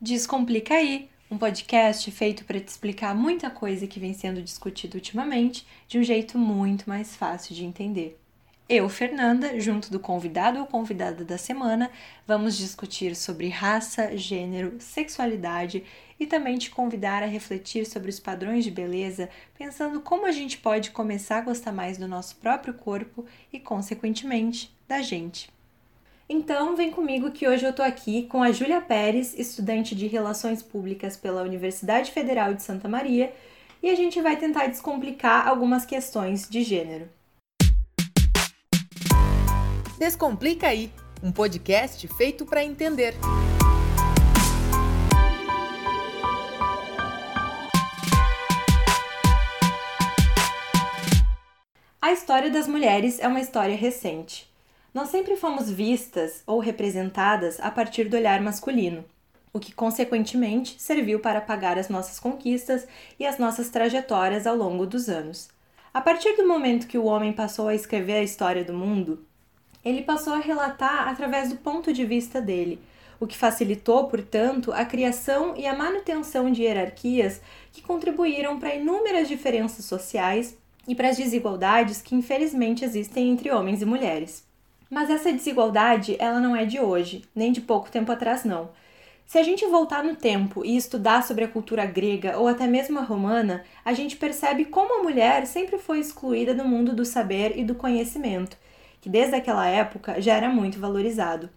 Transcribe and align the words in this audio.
Descomplica 0.00 0.74
aí, 0.74 1.10
um 1.28 1.36
podcast 1.36 2.08
feito 2.12 2.44
para 2.44 2.60
te 2.60 2.68
explicar 2.68 3.16
muita 3.16 3.50
coisa 3.50 3.84
que 3.84 3.98
vem 3.98 4.14
sendo 4.14 4.40
discutida 4.40 4.96
ultimamente 4.96 5.66
de 5.88 5.98
um 5.98 6.04
jeito 6.04 6.38
muito 6.38 6.88
mais 6.88 7.16
fácil 7.16 7.52
de 7.52 7.64
entender. 7.64 8.16
Eu, 8.68 8.88
Fernanda, 8.88 9.58
junto 9.58 9.90
do 9.90 9.98
convidado 9.98 10.60
ou 10.60 10.66
convidada 10.66 11.24
da 11.24 11.36
semana, 11.36 11.90
vamos 12.24 12.56
discutir 12.56 13.16
sobre 13.16 13.48
raça, 13.48 14.16
gênero, 14.16 14.76
sexualidade 14.78 15.82
e 16.20 16.28
também 16.28 16.58
te 16.58 16.70
convidar 16.70 17.24
a 17.24 17.26
refletir 17.26 17.84
sobre 17.84 18.08
os 18.08 18.20
padrões 18.20 18.62
de 18.62 18.70
beleza, 18.70 19.28
pensando 19.58 20.00
como 20.00 20.26
a 20.26 20.32
gente 20.32 20.58
pode 20.58 20.92
começar 20.92 21.38
a 21.38 21.42
gostar 21.42 21.72
mais 21.72 21.98
do 21.98 22.06
nosso 22.06 22.36
próprio 22.36 22.74
corpo 22.74 23.26
e, 23.52 23.58
consequentemente, 23.58 24.72
da 24.86 25.02
gente. 25.02 25.50
Então, 26.30 26.76
vem 26.76 26.90
comigo 26.90 27.30
que 27.30 27.48
hoje 27.48 27.64
eu 27.64 27.72
tô 27.72 27.80
aqui 27.80 28.24
com 28.24 28.42
a 28.42 28.52
Júlia 28.52 28.82
Pérez, 28.82 29.32
estudante 29.38 29.94
de 29.94 30.06
Relações 30.06 30.62
Públicas 30.62 31.16
pela 31.16 31.40
Universidade 31.40 32.10
Federal 32.10 32.52
de 32.52 32.62
Santa 32.62 32.86
Maria, 32.86 33.32
e 33.82 33.88
a 33.88 33.94
gente 33.94 34.20
vai 34.20 34.36
tentar 34.36 34.66
descomplicar 34.66 35.48
algumas 35.48 35.86
questões 35.86 36.46
de 36.46 36.62
gênero. 36.62 37.08
Descomplica 39.98 40.68
aí, 40.68 40.92
um 41.22 41.32
podcast 41.32 42.06
feito 42.08 42.44
para 42.44 42.62
entender. 42.62 43.14
A 52.02 52.12
história 52.12 52.50
das 52.50 52.68
mulheres 52.68 53.18
é 53.18 53.26
uma 53.26 53.40
história 53.40 53.74
recente. 53.74 54.46
Nós 54.94 55.10
sempre 55.10 55.36
fomos 55.36 55.70
vistas 55.70 56.42
ou 56.46 56.58
representadas 56.60 57.60
a 57.60 57.70
partir 57.70 58.08
do 58.08 58.16
olhar 58.16 58.40
masculino, 58.40 59.04
o 59.52 59.60
que 59.60 59.72
consequentemente 59.72 60.80
serviu 60.80 61.20
para 61.20 61.42
pagar 61.42 61.78
as 61.78 61.90
nossas 61.90 62.18
conquistas 62.18 62.88
e 63.20 63.26
as 63.26 63.38
nossas 63.38 63.68
trajetórias 63.68 64.46
ao 64.46 64.56
longo 64.56 64.86
dos 64.86 65.10
anos. 65.10 65.50
A 65.92 66.00
partir 66.00 66.36
do 66.36 66.48
momento 66.48 66.86
que 66.86 66.96
o 66.96 67.04
homem 67.04 67.34
passou 67.34 67.68
a 67.68 67.74
escrever 67.74 68.14
a 68.14 68.22
história 68.22 68.64
do 68.64 68.72
mundo, 68.72 69.26
ele 69.84 70.02
passou 70.02 70.32
a 70.32 70.38
relatar 70.38 71.06
através 71.06 71.50
do 71.50 71.56
ponto 71.56 71.92
de 71.92 72.04
vista 72.06 72.40
dele, 72.40 72.80
o 73.20 73.26
que 73.26 73.36
facilitou, 73.36 74.08
portanto, 74.08 74.72
a 74.72 74.86
criação 74.86 75.54
e 75.54 75.66
a 75.66 75.76
manutenção 75.76 76.50
de 76.50 76.62
hierarquias 76.62 77.42
que 77.72 77.82
contribuíram 77.82 78.58
para 78.58 78.74
inúmeras 78.74 79.28
diferenças 79.28 79.84
sociais 79.84 80.56
e 80.86 80.94
para 80.94 81.10
as 81.10 81.16
desigualdades 81.18 82.00
que 82.00 82.14
infelizmente 82.14 82.84
existem 82.84 83.28
entre 83.28 83.50
homens 83.50 83.82
e 83.82 83.84
mulheres. 83.84 84.47
Mas 84.90 85.10
essa 85.10 85.32
desigualdade, 85.32 86.16
ela 86.18 86.40
não 86.40 86.56
é 86.56 86.64
de 86.64 86.80
hoje, 86.80 87.22
nem 87.34 87.52
de 87.52 87.60
pouco 87.60 87.90
tempo 87.90 88.10
atrás 88.10 88.44
não. 88.44 88.70
Se 89.26 89.36
a 89.36 89.42
gente 89.42 89.66
voltar 89.66 90.02
no 90.02 90.16
tempo 90.16 90.64
e 90.64 90.74
estudar 90.74 91.22
sobre 91.22 91.44
a 91.44 91.48
cultura 91.48 91.84
grega 91.84 92.38
ou 92.38 92.48
até 92.48 92.66
mesmo 92.66 92.98
a 92.98 93.02
romana, 93.02 93.62
a 93.84 93.92
gente 93.92 94.16
percebe 94.16 94.64
como 94.64 95.00
a 95.00 95.02
mulher 95.02 95.46
sempre 95.46 95.76
foi 95.76 95.98
excluída 95.98 96.54
do 96.54 96.64
mundo 96.64 96.94
do 96.94 97.04
saber 97.04 97.58
e 97.58 97.62
do 97.62 97.74
conhecimento, 97.74 98.56
que 99.02 99.10
desde 99.10 99.34
aquela 99.36 99.66
época 99.66 100.18
já 100.18 100.34
era 100.34 100.48
muito 100.48 100.80
valorizado. 100.80 101.50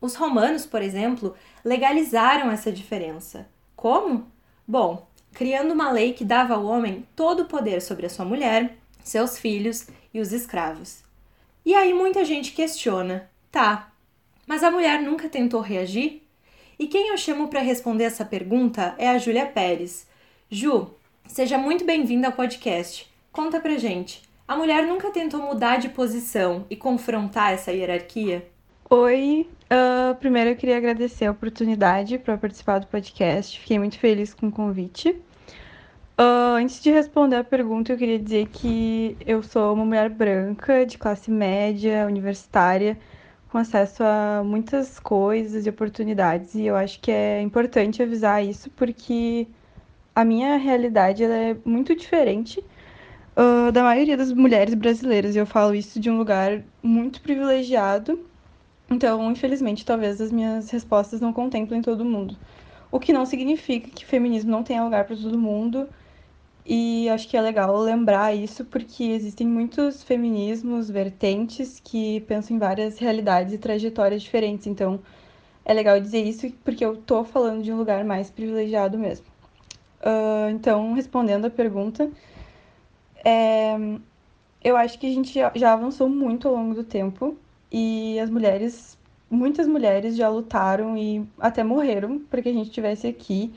Os 0.00 0.14
romanos, 0.14 0.64
por 0.64 0.80
exemplo, 0.80 1.34
legalizaram 1.64 2.52
essa 2.52 2.70
diferença. 2.70 3.48
Como? 3.74 4.30
Bom, 4.66 5.08
criando 5.32 5.74
uma 5.74 5.90
lei 5.90 6.12
que 6.12 6.24
dava 6.24 6.54
ao 6.54 6.64
homem 6.64 7.04
todo 7.16 7.42
o 7.42 7.46
poder 7.46 7.82
sobre 7.82 8.06
a 8.06 8.10
sua 8.10 8.24
mulher, 8.24 8.76
seus 9.02 9.36
filhos 9.36 9.88
e 10.14 10.20
os 10.20 10.32
escravos. 10.32 11.07
E 11.68 11.74
aí 11.74 11.92
muita 11.92 12.24
gente 12.24 12.52
questiona: 12.52 13.28
tá, 13.52 13.92
mas 14.46 14.62
a 14.62 14.70
mulher 14.70 15.02
nunca 15.02 15.28
tentou 15.28 15.60
reagir? 15.60 16.22
E 16.78 16.86
quem 16.86 17.08
eu 17.08 17.18
chamo 17.18 17.48
para 17.48 17.60
responder 17.60 18.04
essa 18.04 18.24
pergunta 18.24 18.94
é 18.96 19.06
a 19.06 19.18
Júlia 19.18 19.44
Pérez. 19.44 20.06
Ju, 20.48 20.88
seja 21.26 21.58
muito 21.58 21.84
bem-vinda 21.84 22.28
ao 22.28 22.32
podcast. 22.32 23.06
Conta 23.30 23.60
pra 23.60 23.76
gente. 23.76 24.22
A 24.48 24.56
mulher 24.56 24.86
nunca 24.86 25.10
tentou 25.10 25.42
mudar 25.42 25.76
de 25.76 25.90
posição 25.90 26.64
e 26.70 26.74
confrontar 26.74 27.52
essa 27.52 27.70
hierarquia? 27.70 28.48
Oi, 28.88 29.46
uh, 29.70 30.14
primeiro 30.14 30.48
eu 30.48 30.56
queria 30.56 30.78
agradecer 30.78 31.26
a 31.26 31.32
oportunidade 31.32 32.16
para 32.16 32.38
participar 32.38 32.78
do 32.78 32.86
podcast. 32.86 33.60
Fiquei 33.60 33.78
muito 33.78 33.98
feliz 33.98 34.32
com 34.32 34.48
o 34.48 34.50
convite. 34.50 35.14
Uh, 36.20 36.56
antes 36.56 36.82
de 36.82 36.90
responder 36.90 37.36
a 37.36 37.44
pergunta, 37.44 37.92
eu 37.92 37.96
queria 37.96 38.18
dizer 38.18 38.48
que 38.48 39.16
eu 39.24 39.40
sou 39.40 39.72
uma 39.72 39.84
mulher 39.84 40.10
branca, 40.10 40.84
de 40.84 40.98
classe 40.98 41.30
média, 41.30 42.06
universitária, 42.06 42.98
com 43.48 43.58
acesso 43.58 44.02
a 44.02 44.42
muitas 44.44 44.98
coisas 44.98 45.64
e 45.64 45.70
oportunidades, 45.70 46.56
e 46.56 46.66
eu 46.66 46.74
acho 46.74 46.98
que 47.00 47.12
é 47.12 47.40
importante 47.40 48.02
avisar 48.02 48.44
isso 48.44 48.68
porque 48.70 49.46
a 50.12 50.24
minha 50.24 50.56
realidade 50.56 51.22
é 51.22 51.56
muito 51.64 51.94
diferente 51.94 52.64
uh, 53.36 53.70
da 53.70 53.84
maioria 53.84 54.16
das 54.16 54.32
mulheres 54.32 54.74
brasileiras, 54.74 55.36
e 55.36 55.38
eu 55.38 55.46
falo 55.46 55.72
isso 55.72 56.00
de 56.00 56.10
um 56.10 56.18
lugar 56.18 56.64
muito 56.82 57.20
privilegiado, 57.20 58.18
então, 58.90 59.30
infelizmente, 59.30 59.86
talvez 59.86 60.20
as 60.20 60.32
minhas 60.32 60.68
respostas 60.70 61.20
não 61.20 61.32
contemplem 61.32 61.80
todo 61.80 62.04
mundo. 62.04 62.36
O 62.90 62.98
que 62.98 63.12
não 63.12 63.24
significa 63.24 63.88
que 63.88 64.04
feminismo 64.04 64.50
não 64.50 64.64
tenha 64.64 64.82
lugar 64.82 65.04
para 65.04 65.14
todo 65.14 65.38
mundo 65.38 65.88
e 66.70 67.08
acho 67.08 67.26
que 67.26 67.34
é 67.34 67.40
legal 67.40 67.74
lembrar 67.78 68.34
isso 68.34 68.62
porque 68.62 69.04
existem 69.04 69.46
muitos 69.48 70.02
feminismos, 70.02 70.90
vertentes 70.90 71.80
que 71.82 72.20
pensam 72.22 72.56
em 72.56 72.58
várias 72.58 72.98
realidades 72.98 73.54
e 73.54 73.58
trajetórias 73.58 74.22
diferentes. 74.22 74.66
Então, 74.66 75.00
é 75.64 75.72
legal 75.72 75.98
dizer 75.98 76.22
isso 76.22 76.52
porque 76.62 76.84
eu 76.84 76.98
tô 76.98 77.24
falando 77.24 77.62
de 77.62 77.72
um 77.72 77.78
lugar 77.78 78.04
mais 78.04 78.30
privilegiado 78.30 78.98
mesmo. 78.98 79.24
Uh, 80.02 80.50
então, 80.50 80.92
respondendo 80.92 81.46
a 81.46 81.50
pergunta, 81.50 82.10
é, 83.24 83.74
eu 84.62 84.76
acho 84.76 84.98
que 84.98 85.06
a 85.06 85.14
gente 85.14 85.40
já 85.54 85.72
avançou 85.72 86.06
muito 86.06 86.48
ao 86.48 86.54
longo 86.54 86.74
do 86.74 86.84
tempo 86.84 87.34
e 87.72 88.20
as 88.20 88.28
mulheres, 88.28 88.98
muitas 89.30 89.66
mulheres 89.66 90.16
já 90.16 90.28
lutaram 90.28 90.98
e 90.98 91.26
até 91.40 91.64
morreram 91.64 92.18
para 92.18 92.42
que 92.42 92.50
a 92.50 92.52
gente 92.52 92.66
estivesse 92.66 93.06
aqui 93.06 93.54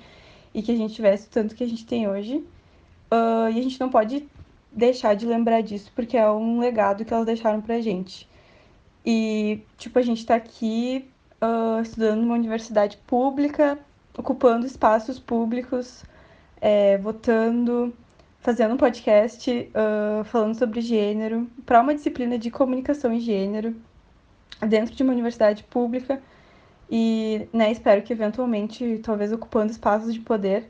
e 0.54 0.62
que 0.62 0.72
a 0.72 0.76
gente 0.78 0.94
tivesse 0.94 1.28
o 1.28 1.30
tanto 1.30 1.56
que 1.56 1.64
a 1.66 1.68
gente 1.68 1.86
tem 1.86 2.08
hoje. 2.08 2.42
Uh, 3.12 3.50
e 3.54 3.60
a 3.60 3.62
gente 3.62 3.80
não 3.80 3.90
pode 3.90 4.28
deixar 4.72 5.16
de 5.16 5.26
lembrar 5.26 5.62
disso, 5.62 5.92
porque 5.94 6.18
é 6.18 6.30
um 6.32 6.60
legado 6.60 7.04
que 7.04 7.14
elas 7.14 7.26
deixaram 7.26 7.62
pra 7.62 7.82
gente. 7.82 8.30
E, 9.06 9.62
tipo, 9.78 10.00
a 10.00 10.02
gente 10.02 10.26
tá 10.26 10.36
aqui 10.36 11.10
uh, 11.42 11.82
estudando 11.82 12.22
numa 12.22 12.36
universidade 12.36 12.98
pública, 13.06 13.78
ocupando 14.18 14.66
espaços 14.66 15.20
públicos, 15.20 16.04
é, 16.62 16.98
votando, 17.00 17.94
fazendo 18.40 18.76
um 18.76 18.78
podcast 18.78 19.52
uh, 19.52 20.24
falando 20.24 20.56
sobre 20.56 20.82
gênero, 20.82 21.50
para 21.66 21.82
uma 21.82 21.94
disciplina 21.94 22.38
de 22.38 22.50
comunicação 22.52 23.14
e 23.14 23.20
gênero, 23.20 23.76
dentro 24.62 24.96
de 24.96 25.04
uma 25.04 25.12
universidade 25.12 25.64
pública. 25.64 26.22
E, 26.90 27.48
né, 27.52 27.72
espero 27.72 28.02
que 28.04 28.14
eventualmente, 28.14 29.00
talvez 29.04 29.32
ocupando 29.32 29.72
espaços 29.72 30.14
de 30.14 30.20
poder 30.20 30.70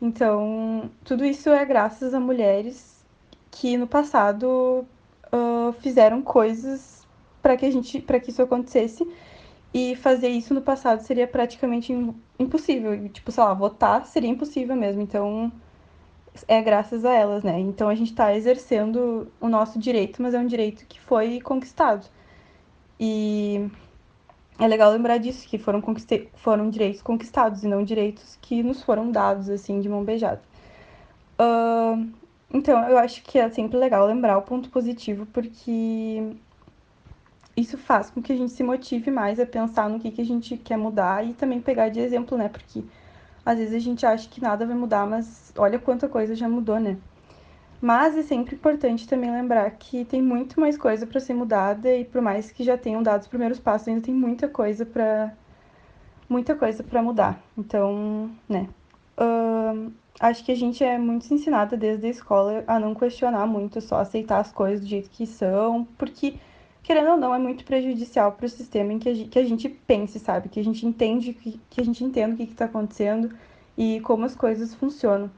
então, 0.00 0.90
tudo 1.04 1.24
isso 1.24 1.50
é 1.50 1.64
graças 1.64 2.14
a 2.14 2.20
mulheres 2.20 3.04
que 3.50 3.76
no 3.76 3.86
passado 3.86 4.84
uh, 5.32 5.72
fizeram 5.80 6.20
coisas 6.22 7.06
para 7.40 7.56
que 7.56 7.66
a 7.66 7.70
gente, 7.70 8.00
para 8.00 8.20
que 8.20 8.30
isso 8.30 8.42
acontecesse. 8.42 9.06
E 9.72 9.96
fazer 9.96 10.28
isso 10.28 10.54
no 10.54 10.62
passado 10.62 11.00
seria 11.00 11.26
praticamente 11.26 11.92
impossível. 12.38 13.08
Tipo, 13.08 13.32
sei 13.32 13.42
lá, 13.42 13.52
votar 13.54 14.06
seria 14.06 14.30
impossível 14.30 14.76
mesmo. 14.76 15.02
Então, 15.02 15.50
é 16.48 16.60
graças 16.62 17.04
a 17.04 17.12
elas, 17.12 17.42
né? 17.42 17.58
Então 17.60 17.88
a 17.88 17.94
gente 17.94 18.10
está 18.10 18.34
exercendo 18.36 19.30
o 19.40 19.48
nosso 19.48 19.78
direito, 19.78 20.20
mas 20.22 20.34
é 20.34 20.38
um 20.38 20.46
direito 20.46 20.86
que 20.86 21.00
foi 21.00 21.40
conquistado. 21.40 22.06
E 22.98 23.68
é 24.58 24.66
legal 24.68 24.92
lembrar 24.92 25.18
disso, 25.18 25.46
que 25.48 25.58
foram, 25.58 25.82
foram 26.36 26.70
direitos 26.70 27.02
conquistados 27.02 27.64
e 27.64 27.68
não 27.68 27.82
direitos 27.82 28.38
que 28.40 28.62
nos 28.62 28.82
foram 28.82 29.10
dados, 29.10 29.48
assim, 29.48 29.80
de 29.80 29.88
mão 29.88 30.04
beijada. 30.04 30.40
Uh, 31.38 32.08
então, 32.52 32.88
eu 32.88 32.96
acho 32.98 33.22
que 33.22 33.38
é 33.38 33.48
sempre 33.50 33.76
legal 33.76 34.06
lembrar 34.06 34.38
o 34.38 34.42
ponto 34.42 34.70
positivo, 34.70 35.26
porque 35.26 36.22
isso 37.56 37.76
faz 37.76 38.10
com 38.10 38.22
que 38.22 38.32
a 38.32 38.36
gente 38.36 38.52
se 38.52 38.62
motive 38.62 39.10
mais 39.10 39.40
a 39.40 39.46
pensar 39.46 39.88
no 39.88 39.98
que, 39.98 40.10
que 40.10 40.20
a 40.20 40.24
gente 40.24 40.56
quer 40.56 40.76
mudar 40.76 41.26
e 41.26 41.34
também 41.34 41.60
pegar 41.60 41.88
de 41.88 42.00
exemplo, 42.00 42.38
né? 42.38 42.48
Porque 42.48 42.84
às 43.44 43.58
vezes 43.58 43.74
a 43.74 43.78
gente 43.78 44.06
acha 44.06 44.28
que 44.28 44.40
nada 44.40 44.66
vai 44.66 44.76
mudar, 44.76 45.06
mas 45.06 45.52
olha 45.56 45.78
quanta 45.78 46.08
coisa 46.08 46.34
já 46.34 46.48
mudou, 46.48 46.78
né? 46.78 46.96
Mas 47.80 48.16
é 48.16 48.22
sempre 48.22 48.54
importante 48.54 49.06
também 49.06 49.30
lembrar 49.30 49.70
que 49.72 50.04
tem 50.04 50.22
muito 50.22 50.60
mais 50.60 50.78
coisa 50.78 51.06
para 51.06 51.20
ser 51.20 51.34
mudada 51.34 51.94
e 51.94 52.04
por 52.04 52.22
mais 52.22 52.50
que 52.50 52.64
já 52.64 52.78
tenham 52.78 53.02
dado 53.02 53.22
os 53.22 53.28
primeiros 53.28 53.58
passos, 53.58 53.88
ainda 53.88 54.00
tem 54.00 54.14
muita 54.14 54.48
coisa 54.48 54.86
para 54.86 55.32
muita 56.28 56.54
coisa 56.54 56.82
para 56.82 57.02
mudar. 57.02 57.42
Então, 57.56 58.30
né? 58.48 58.68
Uh, 59.18 59.92
acho 60.18 60.44
que 60.44 60.52
a 60.52 60.56
gente 60.56 60.82
é 60.82 60.98
muito 60.98 61.32
ensinada 61.32 61.76
desde 61.76 62.06
a 62.06 62.10
escola 62.10 62.64
a 62.66 62.80
não 62.80 62.94
questionar 62.94 63.46
muito, 63.46 63.80
só 63.80 63.96
aceitar 63.96 64.38
as 64.38 64.50
coisas 64.50 64.80
do 64.80 64.86
jeito 64.86 65.10
que 65.10 65.26
são, 65.26 65.86
porque 65.98 66.34
querendo 66.84 67.12
ou 67.12 67.16
não, 67.16 67.34
é 67.34 67.38
muito 67.38 67.64
prejudicial 67.64 68.32
para 68.32 68.46
o 68.46 68.48
sistema 68.48 68.92
em 68.92 68.98
que 68.98 69.08
a, 69.08 69.14
gente, 69.14 69.30
que 69.30 69.38
a 69.38 69.44
gente 69.44 69.68
pense, 69.68 70.18
sabe? 70.18 70.48
Que 70.48 70.60
a 70.60 70.64
gente 70.64 70.86
entende, 70.86 71.32
que, 71.32 71.60
que 71.70 71.80
a 71.80 71.84
gente 71.84 72.04
entenda 72.04 72.34
o 72.34 72.36
que 72.36 72.44
está 72.44 72.66
acontecendo 72.66 73.34
e 73.76 74.00
como 74.00 74.24
as 74.24 74.36
coisas 74.36 74.74
funcionam. 74.74 75.30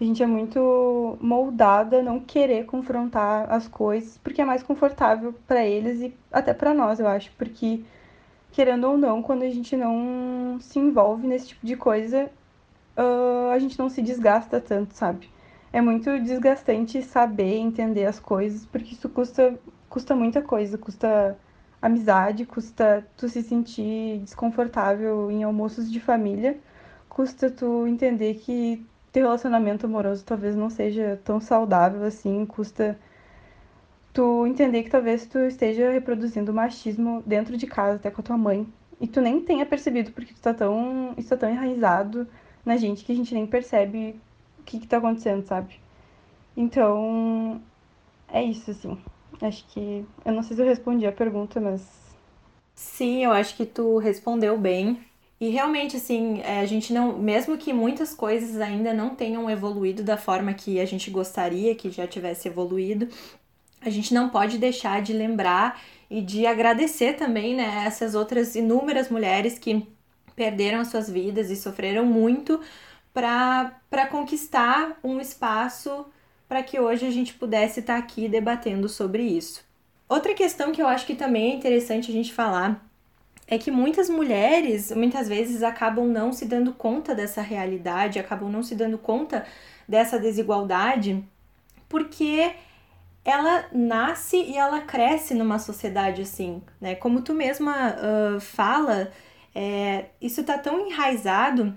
A 0.00 0.04
gente 0.04 0.22
é 0.22 0.26
muito 0.26 1.18
moldada 1.20 1.98
a 1.98 2.02
não 2.02 2.20
querer 2.20 2.66
confrontar 2.66 3.50
as 3.50 3.66
coisas, 3.66 4.16
porque 4.18 4.40
é 4.40 4.44
mais 4.44 4.62
confortável 4.62 5.34
para 5.46 5.66
eles 5.66 6.00
e 6.00 6.14
até 6.32 6.54
para 6.54 6.72
nós, 6.72 7.00
eu 7.00 7.08
acho, 7.08 7.32
porque 7.36 7.82
querendo 8.52 8.84
ou 8.88 8.96
não, 8.96 9.22
quando 9.22 9.42
a 9.42 9.50
gente 9.50 9.76
não 9.76 10.58
se 10.60 10.78
envolve 10.78 11.26
nesse 11.26 11.48
tipo 11.48 11.66
de 11.66 11.76
coisa, 11.76 12.30
uh, 12.96 13.50
a 13.52 13.58
gente 13.58 13.78
não 13.78 13.88
se 13.88 14.00
desgasta 14.02 14.60
tanto, 14.60 14.94
sabe? 14.94 15.28
É 15.72 15.80
muito 15.80 16.18
desgastante 16.20 17.02
saber, 17.02 17.56
entender 17.58 18.06
as 18.06 18.20
coisas, 18.20 18.64
porque 18.66 18.94
isso 18.94 19.08
custa 19.08 19.58
custa 19.88 20.14
muita 20.14 20.42
coisa, 20.42 20.76
custa 20.78 21.36
amizade, 21.80 22.44
custa 22.46 23.06
tu 23.16 23.28
se 23.28 23.42
sentir 23.42 24.18
desconfortável 24.20 25.30
em 25.30 25.44
almoços 25.44 25.90
de 25.90 26.00
família, 26.00 26.58
custa 27.08 27.50
tu 27.50 27.86
entender 27.86 28.34
que 28.34 28.84
teu 29.18 29.26
relacionamento 29.26 29.86
amoroso 29.86 30.24
talvez 30.24 30.54
não 30.54 30.70
seja 30.70 31.20
tão 31.24 31.40
saudável 31.40 32.04
assim, 32.04 32.46
custa 32.46 32.98
tu 34.12 34.46
entender 34.46 34.84
que 34.84 34.90
talvez 34.90 35.26
tu 35.26 35.38
esteja 35.40 35.90
reproduzindo 35.90 36.52
machismo 36.54 37.22
dentro 37.26 37.56
de 37.56 37.66
casa, 37.66 37.96
até 37.96 38.10
com 38.10 38.20
a 38.20 38.24
tua 38.24 38.38
mãe, 38.38 38.66
e 39.00 39.06
tu 39.06 39.20
nem 39.20 39.40
tenha 39.40 39.66
percebido 39.66 40.12
porque 40.12 40.32
tu 40.32 40.40
tá 40.40 40.54
tão, 40.54 41.14
isso 41.16 41.28
tá 41.30 41.36
tão 41.36 41.50
enraizado 41.50 42.26
na 42.64 42.76
gente 42.76 43.04
que 43.04 43.12
a 43.12 43.14
gente 43.14 43.34
nem 43.34 43.46
percebe 43.46 44.20
o 44.58 44.62
que 44.62 44.78
que 44.80 44.86
tá 44.86 44.98
acontecendo, 44.98 45.44
sabe? 45.46 45.80
Então, 46.56 47.60
é 48.28 48.42
isso, 48.42 48.70
assim. 48.70 48.98
Acho 49.40 49.64
que. 49.68 50.04
Eu 50.24 50.32
não 50.32 50.42
sei 50.42 50.56
se 50.56 50.62
eu 50.62 50.66
respondi 50.66 51.06
a 51.06 51.12
pergunta, 51.12 51.60
mas. 51.60 51.88
Sim, 52.74 53.24
eu 53.24 53.32
acho 53.32 53.56
que 53.56 53.64
tu 53.64 53.98
respondeu 53.98 54.58
bem. 54.58 55.00
E 55.40 55.50
realmente, 55.50 55.96
assim, 55.96 56.40
é, 56.42 56.60
a 56.60 56.66
gente 56.66 56.92
não. 56.92 57.16
Mesmo 57.16 57.56
que 57.56 57.72
muitas 57.72 58.12
coisas 58.12 58.60
ainda 58.60 58.92
não 58.92 59.14
tenham 59.14 59.48
evoluído 59.48 60.02
da 60.02 60.16
forma 60.16 60.52
que 60.52 60.80
a 60.80 60.84
gente 60.84 61.10
gostaria 61.10 61.74
que 61.74 61.90
já 61.90 62.06
tivesse 62.06 62.48
evoluído, 62.48 63.08
a 63.80 63.90
gente 63.90 64.12
não 64.12 64.28
pode 64.28 64.58
deixar 64.58 65.00
de 65.00 65.12
lembrar 65.12 65.80
e 66.10 66.20
de 66.20 66.46
agradecer 66.46 67.14
também, 67.14 67.54
né, 67.54 67.84
essas 67.86 68.14
outras 68.14 68.54
inúmeras 68.56 69.08
mulheres 69.10 69.58
que 69.58 69.86
perderam 70.34 70.80
as 70.80 70.88
suas 70.88 71.08
vidas 71.10 71.50
e 71.50 71.56
sofreram 71.56 72.04
muito 72.04 72.60
para 73.12 74.06
conquistar 74.10 74.98
um 75.02 75.20
espaço 75.20 76.06
para 76.48 76.62
que 76.62 76.80
hoje 76.80 77.06
a 77.06 77.10
gente 77.10 77.34
pudesse 77.34 77.80
estar 77.80 77.94
tá 77.94 77.98
aqui 77.98 78.28
debatendo 78.28 78.88
sobre 78.88 79.22
isso. 79.22 79.62
Outra 80.08 80.34
questão 80.34 80.72
que 80.72 80.80
eu 80.80 80.86
acho 80.86 81.06
que 81.06 81.14
também 81.14 81.52
é 81.52 81.54
interessante 81.54 82.10
a 82.10 82.14
gente 82.14 82.32
falar 82.32 82.87
é 83.48 83.56
que 83.56 83.70
muitas 83.70 84.10
mulheres 84.10 84.92
muitas 84.92 85.26
vezes 85.26 85.62
acabam 85.62 86.06
não 86.06 86.32
se 86.32 86.44
dando 86.44 86.72
conta 86.72 87.14
dessa 87.14 87.40
realidade, 87.40 88.18
acabam 88.18 88.50
não 88.50 88.62
se 88.62 88.74
dando 88.74 88.98
conta 88.98 89.46
dessa 89.88 90.18
desigualdade, 90.18 91.24
porque 91.88 92.52
ela 93.24 93.66
nasce 93.72 94.36
e 94.36 94.56
ela 94.56 94.82
cresce 94.82 95.34
numa 95.34 95.58
sociedade 95.58 96.22
assim, 96.22 96.62
né? 96.80 96.94
Como 96.94 97.22
tu 97.22 97.32
mesma 97.32 97.96
uh, 97.96 98.40
fala, 98.40 99.10
é, 99.54 100.06
isso 100.20 100.44
tá 100.44 100.58
tão 100.58 100.86
enraizado 100.86 101.76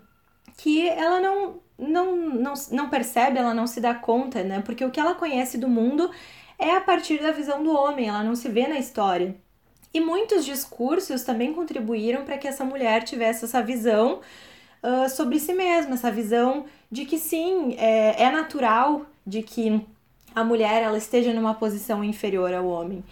que 0.57 0.88
ela 0.89 1.21
não, 1.21 1.62
não, 1.77 2.15
não, 2.15 2.53
não 2.71 2.89
percebe, 2.89 3.39
ela 3.39 3.53
não 3.53 3.65
se 3.65 3.79
dá 3.79 3.95
conta, 3.95 4.44
né? 4.44 4.62
Porque 4.62 4.83
o 4.83 4.91
que 4.91 5.00
ela 5.00 5.15
conhece 5.15 5.57
do 5.57 5.69
mundo 5.69 6.12
é 6.59 6.75
a 6.75 6.81
partir 6.81 7.21
da 7.21 7.31
visão 7.31 7.63
do 7.63 7.74
homem, 7.74 8.09
ela 8.09 8.24
não 8.24 8.35
se 8.35 8.50
vê 8.50 8.67
na 8.67 8.77
história. 8.77 9.35
E 9.93 9.99
muitos 9.99 10.45
discursos 10.45 11.23
também 11.23 11.53
contribuíram 11.53 12.23
para 12.23 12.38
que 12.38 12.47
essa 12.47 12.63
mulher 12.63 13.03
tivesse 13.03 13.45
essa 13.45 13.61
visão 13.61 14.21
uh, 14.81 15.09
sobre 15.09 15.39
si 15.39 15.53
mesma, 15.53 15.95
essa 15.95 16.11
visão 16.11 16.65
de 16.89 17.05
que 17.05 17.17
sim, 17.17 17.75
é, 17.77 18.23
é 18.23 18.31
natural 18.31 19.05
de 19.25 19.43
que 19.43 19.85
a 20.33 20.43
mulher 20.43 20.81
ela 20.81 20.97
esteja 20.97 21.33
numa 21.33 21.53
posição 21.53 22.03
inferior 22.03 22.53
ao 22.53 22.65
homem. 22.67 23.03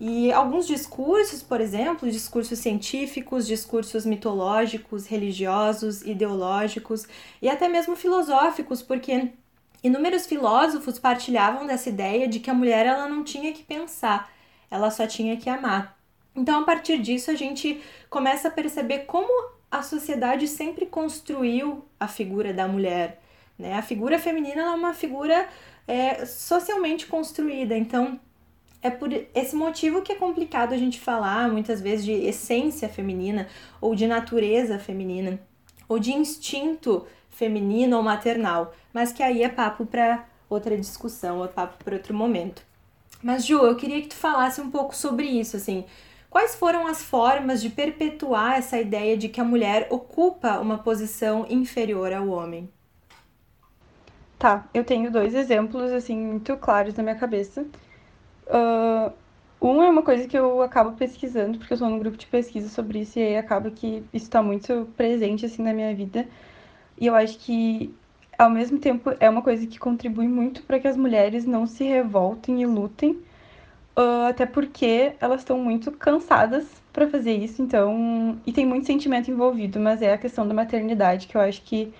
E 0.00 0.30
alguns 0.30 0.66
discursos, 0.66 1.42
por 1.42 1.60
exemplo, 1.60 2.08
discursos 2.08 2.60
científicos, 2.60 3.48
discursos 3.48 4.06
mitológicos, 4.06 5.06
religiosos, 5.06 6.02
ideológicos 6.02 7.06
e 7.42 7.48
até 7.48 7.68
mesmo 7.68 7.96
filosóficos, 7.96 8.80
porque 8.80 9.32
inúmeros 9.82 10.24
filósofos 10.24 11.00
partilhavam 11.00 11.66
dessa 11.66 11.88
ideia 11.88 12.28
de 12.28 12.38
que 12.38 12.48
a 12.48 12.54
mulher 12.54 12.86
ela 12.86 13.08
não 13.08 13.24
tinha 13.24 13.52
que 13.52 13.64
pensar, 13.64 14.30
ela 14.70 14.88
só 14.88 15.04
tinha 15.04 15.36
que 15.36 15.50
amar. 15.50 15.97
Então, 16.38 16.60
a 16.60 16.64
partir 16.64 16.98
disso, 16.98 17.32
a 17.32 17.34
gente 17.34 17.80
começa 18.08 18.46
a 18.46 18.50
perceber 18.50 19.00
como 19.00 19.50
a 19.68 19.82
sociedade 19.82 20.46
sempre 20.46 20.86
construiu 20.86 21.84
a 21.98 22.06
figura 22.06 22.54
da 22.54 22.68
mulher. 22.68 23.20
Né? 23.58 23.74
A 23.74 23.82
figura 23.82 24.20
feminina 24.20 24.62
é 24.62 24.70
uma 24.70 24.94
figura 24.94 25.48
é, 25.86 26.24
socialmente 26.24 27.06
construída, 27.06 27.76
então 27.76 28.20
é 28.80 28.88
por 28.88 29.10
esse 29.34 29.56
motivo 29.56 30.00
que 30.00 30.12
é 30.12 30.14
complicado 30.14 30.72
a 30.72 30.76
gente 30.76 31.00
falar 31.00 31.50
muitas 31.50 31.80
vezes 31.80 32.04
de 32.04 32.12
essência 32.12 32.88
feminina 32.88 33.48
ou 33.80 33.96
de 33.96 34.06
natureza 34.06 34.78
feminina 34.78 35.40
ou 35.88 35.98
de 35.98 36.12
instinto 36.12 37.04
feminino 37.28 37.96
ou 37.96 38.02
maternal, 38.02 38.72
mas 38.92 39.10
que 39.10 39.24
aí 39.24 39.42
é 39.42 39.48
papo 39.48 39.84
para 39.84 40.24
outra 40.48 40.76
discussão, 40.76 41.44
é 41.44 41.48
papo 41.48 41.82
para 41.82 41.96
outro 41.96 42.14
momento. 42.14 42.62
Mas 43.20 43.44
Ju, 43.44 43.58
eu 43.58 43.74
queria 43.74 44.00
que 44.00 44.08
tu 44.08 44.14
falasse 44.14 44.60
um 44.60 44.70
pouco 44.70 44.94
sobre 44.94 45.26
isso, 45.26 45.56
assim, 45.56 45.84
quais 46.38 46.54
foram 46.54 46.86
as 46.86 47.02
formas 47.02 47.60
de 47.60 47.68
perpetuar 47.68 48.58
essa 48.58 48.78
ideia 48.78 49.16
de 49.16 49.28
que 49.28 49.40
a 49.40 49.44
mulher 49.44 49.88
ocupa 49.90 50.60
uma 50.60 50.78
posição 50.78 51.44
inferior 51.50 52.12
ao 52.12 52.28
homem? 52.28 52.70
Tá, 54.38 54.64
eu 54.72 54.84
tenho 54.84 55.10
dois 55.10 55.34
exemplos 55.34 55.90
assim 55.90 56.16
muito 56.16 56.56
claros 56.56 56.94
na 56.94 57.02
minha 57.02 57.16
cabeça 57.16 57.66
Uh, 58.48 59.12
um 59.60 59.82
é 59.82 59.90
uma 59.90 60.02
coisa 60.02 60.26
que 60.26 60.38
eu 60.38 60.62
acabo 60.62 60.96
pesquisando, 60.96 61.58
porque 61.58 61.74
eu 61.74 61.76
sou 61.76 61.90
num 61.90 61.98
grupo 61.98 62.16
de 62.16 62.26
pesquisa 62.26 62.70
sobre 62.70 63.00
isso, 63.00 63.18
e 63.18 63.22
aí 63.22 63.36
acaba 63.36 63.70
que 63.70 64.02
isso 64.10 64.24
está 64.24 64.42
muito 64.42 64.88
presente, 64.96 65.44
assim, 65.44 65.62
na 65.62 65.74
minha 65.74 65.94
vida. 65.94 66.26
E 66.98 67.06
eu 67.06 67.14
acho 67.14 67.38
que, 67.38 67.94
ao 68.38 68.48
mesmo 68.48 68.78
tempo, 68.78 69.12
é 69.20 69.28
uma 69.28 69.42
coisa 69.42 69.66
que 69.66 69.78
contribui 69.78 70.26
muito 70.26 70.62
para 70.62 70.80
que 70.80 70.88
as 70.88 70.96
mulheres 70.96 71.44
não 71.44 71.66
se 71.66 71.84
revoltem 71.84 72.62
e 72.62 72.66
lutem, 72.66 73.18
uh, 73.98 74.28
até 74.28 74.46
porque 74.46 75.12
elas 75.20 75.40
estão 75.40 75.58
muito 75.58 75.90
cansadas 75.92 76.66
para 76.92 77.08
fazer 77.08 77.32
isso, 77.32 77.60
então... 77.62 78.38
E 78.46 78.52
tem 78.52 78.64
muito 78.64 78.86
sentimento 78.86 79.30
envolvido, 79.30 79.80
mas 79.80 80.00
é 80.02 80.12
a 80.12 80.18
questão 80.18 80.46
da 80.46 80.54
maternidade, 80.54 81.26
que 81.26 81.36
eu 81.36 81.40
acho 81.40 81.62
que 81.62 81.92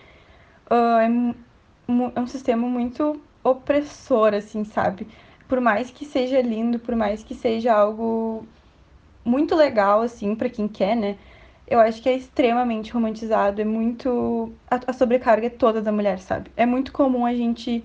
uh, 0.70 0.98
é, 1.00 2.14
é 2.16 2.20
um 2.20 2.26
sistema 2.26 2.66
muito 2.66 3.20
opressor, 3.44 4.34
assim, 4.34 4.64
sabe? 4.64 5.06
por 5.48 5.60
mais 5.60 5.90
que 5.90 6.04
seja 6.04 6.40
lindo, 6.42 6.78
por 6.78 6.94
mais 6.94 7.24
que 7.24 7.34
seja 7.34 7.72
algo 7.74 8.46
muito 9.24 9.56
legal, 9.56 10.02
assim, 10.02 10.34
para 10.34 10.50
quem 10.50 10.68
quer, 10.68 10.94
né? 10.94 11.16
Eu 11.66 11.80
acho 11.80 12.02
que 12.02 12.08
é 12.08 12.14
extremamente 12.16 12.92
romantizado, 12.92 13.60
é 13.60 13.64
muito. 13.64 14.52
A, 14.70 14.80
a 14.88 14.92
sobrecarga 14.92 15.46
é 15.46 15.50
toda 15.50 15.82
da 15.82 15.90
mulher, 15.92 16.18
sabe? 16.18 16.50
É 16.56 16.64
muito 16.66 16.92
comum 16.92 17.26
a 17.26 17.34
gente 17.34 17.84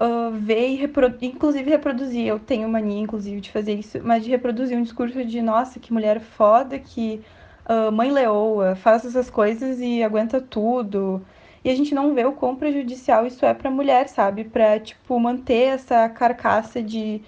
uh, 0.00 0.30
ver 0.30 0.70
e 0.70 0.76
reproduzir, 0.76 1.28
inclusive 1.28 1.70
reproduzir. 1.70 2.26
Eu 2.26 2.38
tenho 2.38 2.68
mania, 2.68 3.00
inclusive, 3.00 3.40
de 3.40 3.50
fazer 3.50 3.74
isso, 3.74 4.00
mas 4.02 4.24
de 4.24 4.30
reproduzir 4.30 4.78
um 4.78 4.82
discurso 4.82 5.24
de 5.24 5.42
nossa, 5.42 5.80
que 5.80 5.92
mulher 5.92 6.20
foda, 6.20 6.78
que 6.78 7.20
uh, 7.68 7.92
mãe 7.92 8.10
leoa, 8.10 8.74
faz 8.76 9.04
essas 9.04 9.28
coisas 9.28 9.80
e 9.80 10.02
aguenta 10.02 10.40
tudo. 10.40 11.24
E 11.64 11.70
a 11.70 11.74
gente 11.74 11.94
não 11.94 12.14
vê 12.14 12.24
o 12.24 12.32
quão 12.32 12.56
prejudicial 12.56 13.26
isso 13.26 13.44
é 13.44 13.52
para 13.52 13.68
a 13.68 13.72
mulher, 13.72 14.08
sabe? 14.08 14.44
Para 14.44 14.78
tipo 14.80 15.18
manter 15.18 15.74
essa 15.74 16.08
carcaça 16.08 16.80
de, 16.82 17.20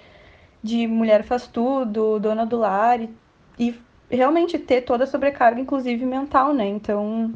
de 0.63 0.87
mulher 0.87 1.23
faz 1.23 1.47
tudo, 1.47 2.19
dona 2.19 2.45
do 2.45 2.57
lar 2.57 3.01
e, 3.01 3.09
e 3.59 3.75
realmente 4.09 4.57
ter 4.57 4.81
toda 4.81 5.03
a 5.03 5.07
sobrecarga, 5.07 5.59
inclusive 5.59 6.05
mental, 6.05 6.53
né? 6.53 6.67
Então, 6.67 7.33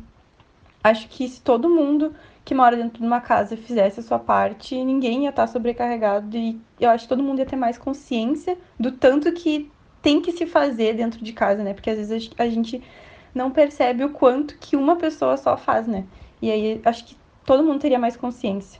acho 0.83 1.07
que 1.09 1.27
se 1.27 1.41
todo 1.41 1.69
mundo 1.69 2.13
que 2.45 2.53
mora 2.53 2.77
dentro 2.77 2.99
de 2.99 3.05
uma 3.05 3.19
casa 3.19 3.57
fizesse 3.57 3.99
a 3.99 4.03
sua 4.03 4.19
parte, 4.19 4.81
ninguém 4.83 5.23
ia 5.23 5.31
estar 5.31 5.47
sobrecarregado 5.47 6.37
e 6.37 6.61
eu 6.79 6.91
acho 6.91 7.05
que 7.05 7.09
todo 7.09 7.23
mundo 7.23 7.39
ia 7.39 7.45
ter 7.45 7.55
mais 7.55 7.75
consciência 7.75 8.55
do 8.79 8.91
tanto 8.91 9.31
que 9.33 9.71
tem 9.99 10.21
que 10.21 10.31
se 10.31 10.45
fazer 10.45 10.93
dentro 10.93 11.23
de 11.23 11.33
casa, 11.33 11.63
né? 11.63 11.73
Porque 11.73 11.89
às 11.89 11.97
vezes 11.97 12.31
a 12.37 12.47
gente 12.47 12.83
não 13.33 13.49
percebe 13.49 14.03
o 14.03 14.11
quanto 14.11 14.57
que 14.59 14.75
uma 14.75 14.95
pessoa 14.95 15.35
só 15.35 15.57
faz, 15.57 15.87
né? 15.87 16.05
E 16.39 16.51
aí 16.51 16.81
acho 16.85 17.05
que 17.05 17.17
todo 17.43 17.63
mundo 17.63 17.79
teria 17.79 17.97
mais 17.97 18.15
consciência. 18.15 18.79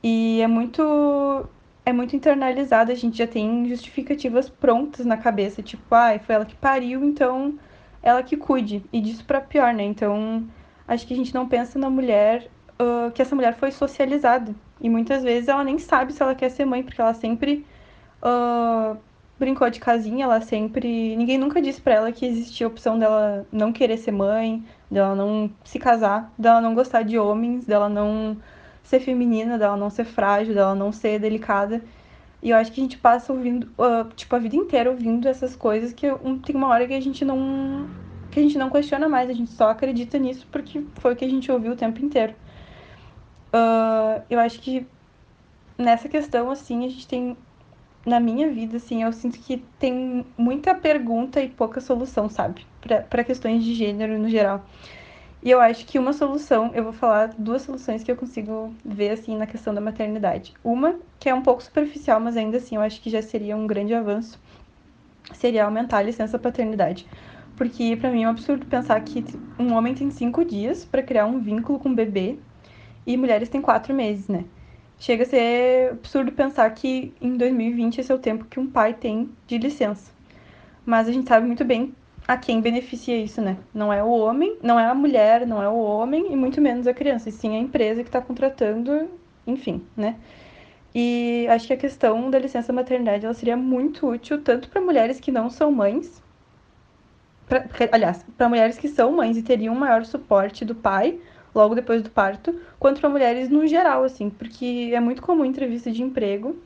E 0.00 0.40
é 0.40 0.46
muito 0.46 1.48
é 1.84 1.92
muito 1.92 2.14
internalizado, 2.14 2.92
a 2.92 2.94
gente 2.94 3.18
já 3.18 3.26
tem 3.26 3.68
justificativas 3.68 4.48
prontas 4.48 5.04
na 5.06 5.16
cabeça, 5.16 5.62
tipo, 5.62 5.94
ah, 5.94 6.18
foi 6.18 6.34
ela 6.34 6.44
que 6.44 6.56
pariu, 6.56 7.04
então 7.04 7.58
ela 8.02 8.22
que 8.22 8.36
cuide. 8.36 8.84
E 8.92 9.00
disso 9.00 9.24
para 9.24 9.40
pior, 9.40 9.72
né? 9.72 9.84
Então, 9.84 10.48
acho 10.86 11.06
que 11.06 11.14
a 11.14 11.16
gente 11.16 11.34
não 11.34 11.48
pensa 11.48 11.78
na 11.78 11.88
mulher, 11.90 12.48
uh, 12.80 13.10
que 13.12 13.22
essa 13.22 13.34
mulher 13.34 13.54
foi 13.54 13.70
socializada. 13.70 14.54
E 14.80 14.88
muitas 14.88 15.22
vezes 15.22 15.48
ela 15.48 15.64
nem 15.64 15.78
sabe 15.78 16.12
se 16.12 16.22
ela 16.22 16.34
quer 16.34 16.50
ser 16.50 16.64
mãe, 16.64 16.82
porque 16.82 17.00
ela 17.00 17.14
sempre 17.14 17.64
uh, 18.22 18.96
brincou 19.38 19.68
de 19.70 19.80
casinha, 19.80 20.24
ela 20.24 20.40
sempre. 20.40 21.16
Ninguém 21.16 21.38
nunca 21.38 21.60
disse 21.60 21.80
para 21.80 21.94
ela 21.94 22.12
que 22.12 22.26
existia 22.26 22.66
a 22.66 22.70
opção 22.70 22.98
dela 22.98 23.46
não 23.52 23.72
querer 23.72 23.96
ser 23.96 24.12
mãe, 24.12 24.64
dela 24.90 25.14
não 25.14 25.50
se 25.64 25.78
casar, 25.78 26.32
dela 26.38 26.60
não 26.60 26.74
gostar 26.74 27.02
de 27.02 27.18
homens, 27.18 27.64
dela 27.64 27.88
não 27.88 28.36
ser 28.82 29.00
feminina, 29.00 29.58
dela 29.58 29.76
não 29.76 29.90
ser 29.90 30.04
frágil, 30.04 30.54
dela 30.54 30.74
não 30.74 30.92
ser 30.92 31.18
delicada. 31.18 31.82
E 32.42 32.50
eu 32.50 32.56
acho 32.56 32.70
que 32.70 32.80
a 32.80 32.84
gente 32.84 32.98
passa 32.98 33.32
ouvindo, 33.32 33.66
uh, 33.78 34.08
tipo, 34.14 34.34
a 34.36 34.38
vida 34.38 34.56
inteira 34.56 34.90
ouvindo 34.90 35.26
essas 35.26 35.56
coisas 35.56 35.92
que 35.92 36.10
um, 36.10 36.38
tem 36.38 36.54
uma 36.54 36.68
hora 36.68 36.86
que 36.86 36.94
a 36.94 37.00
gente 37.00 37.24
não. 37.24 37.88
que 38.30 38.38
a 38.38 38.42
gente 38.42 38.58
não 38.58 38.70
questiona 38.70 39.08
mais, 39.08 39.28
a 39.30 39.32
gente 39.32 39.50
só 39.50 39.70
acredita 39.70 40.18
nisso 40.18 40.46
porque 40.52 40.84
foi 40.96 41.14
o 41.14 41.16
que 41.16 41.24
a 41.24 41.28
gente 41.28 41.50
ouviu 41.50 41.72
o 41.72 41.76
tempo 41.76 42.04
inteiro. 42.04 42.34
Uh, 43.52 44.22
eu 44.28 44.38
acho 44.38 44.60
que 44.60 44.86
nessa 45.78 46.08
questão, 46.08 46.50
assim, 46.50 46.84
a 46.84 46.88
gente 46.88 47.06
tem 47.06 47.36
na 48.06 48.20
minha 48.20 48.48
vida, 48.50 48.76
assim, 48.76 49.02
eu 49.02 49.12
sinto 49.12 49.38
que 49.38 49.58
tem 49.80 50.24
muita 50.38 50.74
pergunta 50.74 51.40
e 51.42 51.48
pouca 51.48 51.80
solução, 51.80 52.28
sabe? 52.30 52.64
Para 53.10 53.24
questões 53.24 53.64
de 53.64 53.74
gênero 53.74 54.16
no 54.16 54.28
geral. 54.28 54.64
E 55.42 55.50
eu 55.50 55.60
acho 55.60 55.84
que 55.84 55.98
uma 55.98 56.12
solução, 56.12 56.70
eu 56.72 56.84
vou 56.84 56.92
falar 56.92 57.34
duas 57.36 57.62
soluções 57.62 58.02
que 58.02 58.10
eu 58.10 58.16
consigo 58.16 58.72
ver, 58.84 59.10
assim, 59.10 59.36
na 59.36 59.46
questão 59.46 59.74
da 59.74 59.80
maternidade. 59.80 60.54
Uma, 60.62 60.96
que 61.18 61.28
é 61.28 61.34
um 61.34 61.42
pouco 61.42 61.62
superficial, 61.62 62.20
mas 62.20 62.36
ainda 62.36 62.56
assim 62.56 62.76
eu 62.76 62.80
acho 62.80 63.00
que 63.00 63.10
já 63.10 63.20
seria 63.20 63.56
um 63.56 63.66
grande 63.66 63.92
avanço, 63.92 64.40
seria 65.34 65.64
aumentar 65.64 65.98
a 65.98 66.02
licença 66.02 66.38
paternidade. 66.38 67.06
Porque 67.56 67.96
para 67.96 68.10
mim 68.10 68.24
é 68.24 68.26
um 68.26 68.30
absurdo 68.30 68.66
pensar 68.66 69.00
que 69.00 69.24
um 69.58 69.72
homem 69.72 69.94
tem 69.94 70.10
cinco 70.10 70.44
dias 70.44 70.84
para 70.84 71.02
criar 71.02 71.26
um 71.26 71.40
vínculo 71.40 71.78
com 71.78 71.88
o 71.88 71.94
bebê 71.94 72.38
e 73.06 73.16
mulheres 73.16 73.48
têm 73.48 73.62
quatro 73.62 73.94
meses, 73.94 74.28
né? 74.28 74.44
Chega 74.98 75.22
a 75.24 75.26
ser 75.26 75.90
absurdo 75.92 76.32
pensar 76.32 76.68
que 76.70 77.12
em 77.20 77.36
2020 77.36 78.00
esse 78.00 78.10
é 78.10 78.14
o 78.14 78.18
tempo 78.18 78.46
que 78.46 78.58
um 78.58 78.66
pai 78.66 78.94
tem 78.94 79.30
de 79.46 79.58
licença. 79.58 80.10
Mas 80.84 81.08
a 81.08 81.12
gente 81.12 81.28
sabe 81.28 81.46
muito 81.46 81.64
bem 81.64 81.94
a 82.26 82.36
quem 82.36 82.60
beneficia 82.60 83.16
isso, 83.16 83.40
né? 83.40 83.56
Não 83.72 83.92
é 83.92 84.02
o 84.02 84.08
homem, 84.08 84.56
não 84.62 84.80
é 84.80 84.86
a 84.86 84.94
mulher, 84.94 85.46
não 85.46 85.62
é 85.62 85.68
o 85.68 85.78
homem 85.78 86.32
e 86.32 86.36
muito 86.36 86.60
menos 86.60 86.86
a 86.86 86.94
criança, 86.94 87.28
e 87.28 87.32
sim 87.32 87.54
a 87.56 87.60
empresa 87.60 88.02
que 88.02 88.08
está 88.08 88.20
contratando, 88.20 89.08
enfim, 89.46 89.84
né? 89.96 90.16
E 90.94 91.46
acho 91.50 91.66
que 91.66 91.74
a 91.74 91.76
questão 91.76 92.30
da 92.30 92.38
licença 92.38 92.72
maternidade 92.72 93.24
ela 93.24 93.34
seria 93.34 93.56
muito 93.56 94.08
útil 94.08 94.42
tanto 94.42 94.68
para 94.70 94.80
mulheres 94.80 95.20
que 95.20 95.30
não 95.30 95.50
são 95.50 95.70
mães, 95.70 96.22
pra, 97.46 97.66
aliás, 97.92 98.24
para 98.36 98.48
mulheres 98.48 98.78
que 98.78 98.88
são 98.88 99.12
mães 99.12 99.36
e 99.36 99.42
teriam 99.42 99.74
um 99.74 99.78
maior 99.78 100.04
suporte 100.04 100.64
do 100.64 100.74
pai, 100.74 101.20
logo 101.56 101.74
depois 101.74 102.02
do 102.02 102.10
parto, 102.10 102.54
quanto 102.78 103.00
para 103.00 103.08
mulheres 103.08 103.48
no 103.48 103.66
geral, 103.66 104.04
assim, 104.04 104.28
porque 104.28 104.92
é 104.94 105.00
muito 105.00 105.22
comum 105.22 105.44
em 105.44 105.48
entrevista 105.48 105.90
de 105.90 106.02
emprego 106.02 106.56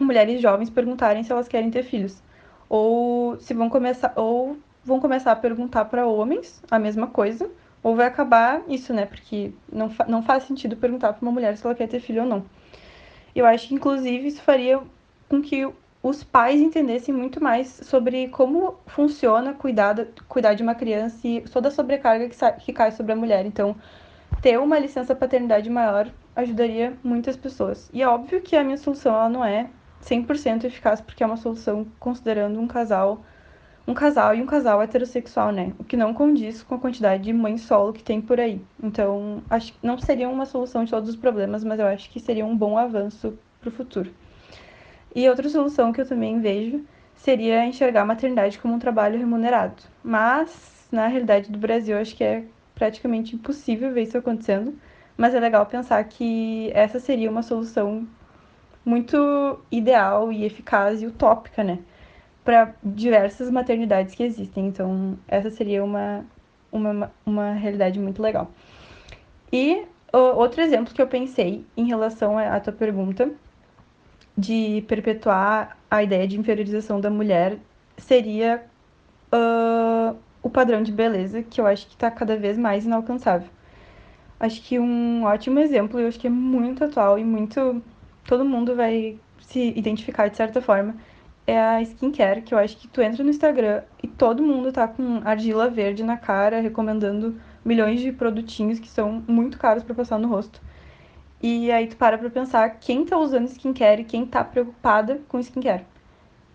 mulheres 0.00 0.40
jovens 0.40 0.70
perguntarem 0.70 1.22
se 1.22 1.32
elas 1.32 1.48
querem 1.48 1.70
ter 1.70 1.82
filhos, 1.82 2.22
ou 2.68 3.38
se 3.40 3.54
vão 3.54 3.68
começar, 3.68 4.12
ou 4.16 4.56
vão 4.84 5.00
começar 5.00 5.32
a 5.32 5.36
perguntar 5.36 5.86
para 5.86 6.06
homens 6.06 6.62
a 6.70 6.78
mesma 6.78 7.06
coisa, 7.06 7.50
ou 7.82 7.94
vai 7.94 8.06
acabar 8.06 8.62
isso, 8.68 8.92
né? 8.92 9.06
Porque 9.06 9.52
não, 9.72 9.88
fa 9.88 10.04
não 10.06 10.22
faz 10.22 10.44
sentido 10.44 10.76
perguntar 10.76 11.12
para 11.12 11.22
uma 11.22 11.32
mulher 11.32 11.56
se 11.56 11.64
ela 11.64 11.74
quer 11.74 11.88
ter 11.88 12.00
filho 12.00 12.22
ou 12.22 12.28
não. 12.28 12.44
Eu 13.34 13.46
acho 13.46 13.68
que, 13.68 13.74
inclusive, 13.74 14.28
isso 14.28 14.42
faria 14.42 14.80
com 15.28 15.40
que 15.40 15.68
os 16.02 16.22
pais 16.22 16.60
entendessem 16.60 17.14
muito 17.14 17.42
mais 17.42 17.68
sobre 17.68 18.28
como 18.28 18.78
funciona 18.86 19.52
cuidar, 19.52 19.96
cuidar 20.28 20.54
de 20.54 20.62
uma 20.62 20.74
criança 20.74 21.26
e 21.26 21.40
toda 21.42 21.68
a 21.68 21.70
sobrecarga 21.70 22.28
que, 22.28 22.36
que 22.64 22.72
cai 22.72 22.90
sobre 22.92 23.12
a 23.12 23.16
mulher. 23.16 23.44
Então, 23.46 23.76
ter 24.40 24.58
uma 24.58 24.78
licença 24.78 25.14
paternidade 25.14 25.68
maior 25.68 26.10
ajudaria 26.34 26.94
muitas 27.02 27.36
pessoas. 27.36 27.90
E 27.92 28.02
é 28.02 28.08
óbvio 28.08 28.40
que 28.40 28.56
a 28.56 28.62
minha 28.62 28.76
solução 28.76 29.14
ela 29.14 29.28
não 29.28 29.44
é 29.44 29.68
100% 30.02 30.64
eficaz, 30.64 31.00
porque 31.00 31.22
é 31.22 31.26
uma 31.26 31.36
solução 31.36 31.86
considerando 31.98 32.60
um 32.60 32.66
casal, 32.66 33.24
um 33.86 33.94
casal 33.94 34.34
e 34.34 34.42
um 34.42 34.46
casal 34.46 34.80
heterossexual, 34.80 35.50
né? 35.50 35.72
O 35.78 35.84
que 35.84 35.96
não 35.96 36.14
condiz 36.14 36.62
com 36.62 36.76
a 36.76 36.78
quantidade 36.78 37.24
de 37.24 37.32
mãe 37.32 37.56
solo 37.56 37.92
que 37.92 38.02
tem 38.02 38.20
por 38.20 38.38
aí. 38.38 38.62
Então, 38.82 39.42
acho 39.50 39.72
que 39.72 39.78
não 39.84 39.98
seria 39.98 40.28
uma 40.28 40.46
solução 40.46 40.84
de 40.84 40.90
todos 40.90 41.08
os 41.08 41.16
problemas, 41.16 41.64
mas 41.64 41.80
eu 41.80 41.86
acho 41.86 42.08
que 42.10 42.20
seria 42.20 42.46
um 42.46 42.56
bom 42.56 42.78
avanço 42.78 43.36
para 43.60 43.68
o 43.68 43.72
futuro. 43.72 44.12
E 45.14 45.28
outra 45.28 45.48
solução 45.48 45.92
que 45.92 46.00
eu 46.00 46.06
também 46.06 46.40
vejo 46.40 46.84
seria 47.16 47.66
enxergar 47.66 48.02
a 48.02 48.06
maternidade 48.06 48.58
como 48.58 48.74
um 48.74 48.78
trabalho 48.78 49.18
remunerado. 49.18 49.82
Mas, 50.04 50.86
na 50.92 51.08
realidade 51.08 51.50
do 51.50 51.58
Brasil, 51.58 51.98
acho 51.98 52.14
que 52.14 52.22
é 52.22 52.44
praticamente 52.78 53.34
impossível 53.34 53.92
ver 53.92 54.02
isso 54.04 54.16
acontecendo, 54.16 54.78
mas 55.16 55.34
é 55.34 55.40
legal 55.40 55.66
pensar 55.66 56.02
que 56.04 56.70
essa 56.72 57.00
seria 57.00 57.30
uma 57.30 57.42
solução 57.42 58.06
muito 58.84 59.58
ideal 59.70 60.32
e 60.32 60.44
eficaz 60.44 61.02
e 61.02 61.06
utópica, 61.06 61.64
né? 61.64 61.80
Para 62.44 62.74
diversas 62.82 63.50
maternidades 63.50 64.14
que 64.14 64.22
existem. 64.22 64.68
Então, 64.68 65.18
essa 65.26 65.50
seria 65.50 65.84
uma, 65.84 66.24
uma, 66.72 67.12
uma 67.26 67.52
realidade 67.52 67.98
muito 67.98 68.22
legal. 68.22 68.50
E 69.52 69.84
outro 70.12 70.62
exemplo 70.62 70.94
que 70.94 71.02
eu 71.02 71.06
pensei 71.06 71.66
em 71.76 71.86
relação 71.86 72.38
à 72.38 72.58
tua 72.60 72.72
pergunta 72.72 73.30
de 74.36 74.84
perpetuar 74.86 75.76
a 75.90 76.02
ideia 76.02 76.26
de 76.26 76.38
inferiorização 76.38 77.00
da 77.00 77.10
mulher 77.10 77.58
seria 77.98 78.64
uh, 79.32 80.16
o 80.42 80.50
padrão 80.50 80.82
de 80.82 80.92
beleza, 80.92 81.42
que 81.42 81.60
eu 81.60 81.66
acho 81.66 81.86
que 81.86 81.94
está 81.94 82.10
cada 82.10 82.36
vez 82.36 82.58
mais 82.58 82.84
inalcançável. 82.84 83.48
Acho 84.40 84.62
que 84.62 84.78
um 84.78 85.24
ótimo 85.24 85.58
exemplo, 85.58 85.98
eu 85.98 86.08
acho 86.08 86.18
que 86.18 86.26
é 86.26 86.30
muito 86.30 86.84
atual 86.84 87.18
e 87.18 87.24
muito. 87.24 87.82
todo 88.24 88.44
mundo 88.44 88.76
vai 88.76 89.18
se 89.40 89.72
identificar 89.76 90.28
de 90.28 90.36
certa 90.36 90.60
forma, 90.60 90.94
é 91.46 91.58
a 91.58 91.82
skincare, 91.82 92.42
que 92.42 92.52
eu 92.54 92.58
acho 92.58 92.76
que 92.76 92.86
tu 92.88 93.00
entra 93.00 93.24
no 93.24 93.30
Instagram 93.30 93.82
e 94.02 94.06
todo 94.06 94.42
mundo 94.42 94.70
tá 94.70 94.86
com 94.86 95.20
argila 95.24 95.68
verde 95.70 96.04
na 96.04 96.16
cara, 96.16 96.60
recomendando 96.60 97.40
milhões 97.64 98.00
de 98.00 98.12
produtinhos 98.12 98.78
que 98.78 98.88
são 98.88 99.24
muito 99.26 99.58
caros 99.58 99.82
para 99.82 99.94
passar 99.94 100.18
no 100.18 100.28
rosto. 100.28 100.60
E 101.42 101.70
aí 101.72 101.86
tu 101.86 101.96
para 101.96 102.18
pra 102.18 102.28
pensar 102.28 102.68
quem 102.80 103.04
tá 103.04 103.16
usando 103.16 103.46
skincare 103.46 104.02
e 104.02 104.04
quem 104.04 104.26
tá 104.26 104.44
preocupada 104.44 105.20
com 105.28 105.38
skincare. 105.40 105.86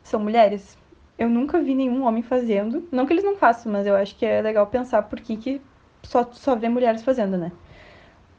São 0.04 0.20
mulheres 0.20 0.78
eu 1.18 1.30
nunca 1.30 1.60
vi 1.62 1.76
nenhum 1.76 2.04
homem 2.04 2.24
fazendo. 2.24 2.88
Não 2.92 3.06
que 3.06 3.14
eles 3.14 3.24
não 3.24 3.36
façam, 3.36 3.72
mas 3.72 3.86
eu 3.86 3.96
acho 3.96 4.16
que 4.16 4.26
é 4.26 4.42
legal 4.42 4.68
pensar 4.68 5.04
por 5.04 5.20
que, 5.20 5.38
que 5.38 5.62
só, 6.04 6.30
só 6.32 6.56
vê 6.56 6.70
mulheres 6.70 7.04
fazendo, 7.04 7.38
né? 7.38 7.52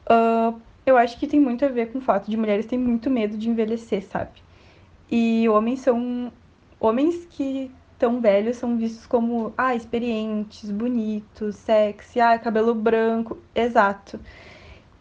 Uh, 0.07 0.59
eu 0.85 0.97
acho 0.97 1.17
que 1.17 1.27
tem 1.27 1.39
muito 1.39 1.65
a 1.65 1.69
ver 1.69 1.91
com 1.91 1.97
o 1.97 2.01
fato 2.01 2.29
de 2.29 2.37
mulheres 2.37 2.65
terem 2.65 2.83
muito 2.85 3.09
medo 3.09 3.37
de 3.37 3.49
envelhecer, 3.49 4.03
sabe? 4.03 4.43
E 5.09 5.47
homens 5.49 5.81
são. 5.81 6.31
Homens 6.79 7.25
que 7.25 7.71
tão 7.97 8.19
velhos 8.19 8.57
são 8.57 8.77
vistos 8.77 9.07
como, 9.07 9.53
ah, 9.57 9.73
experientes, 9.73 10.69
bonitos, 10.69 11.55
sexy, 11.55 12.19
ah, 12.19 12.37
cabelo 12.37 12.75
branco. 12.75 13.37
Exato. 13.55 14.19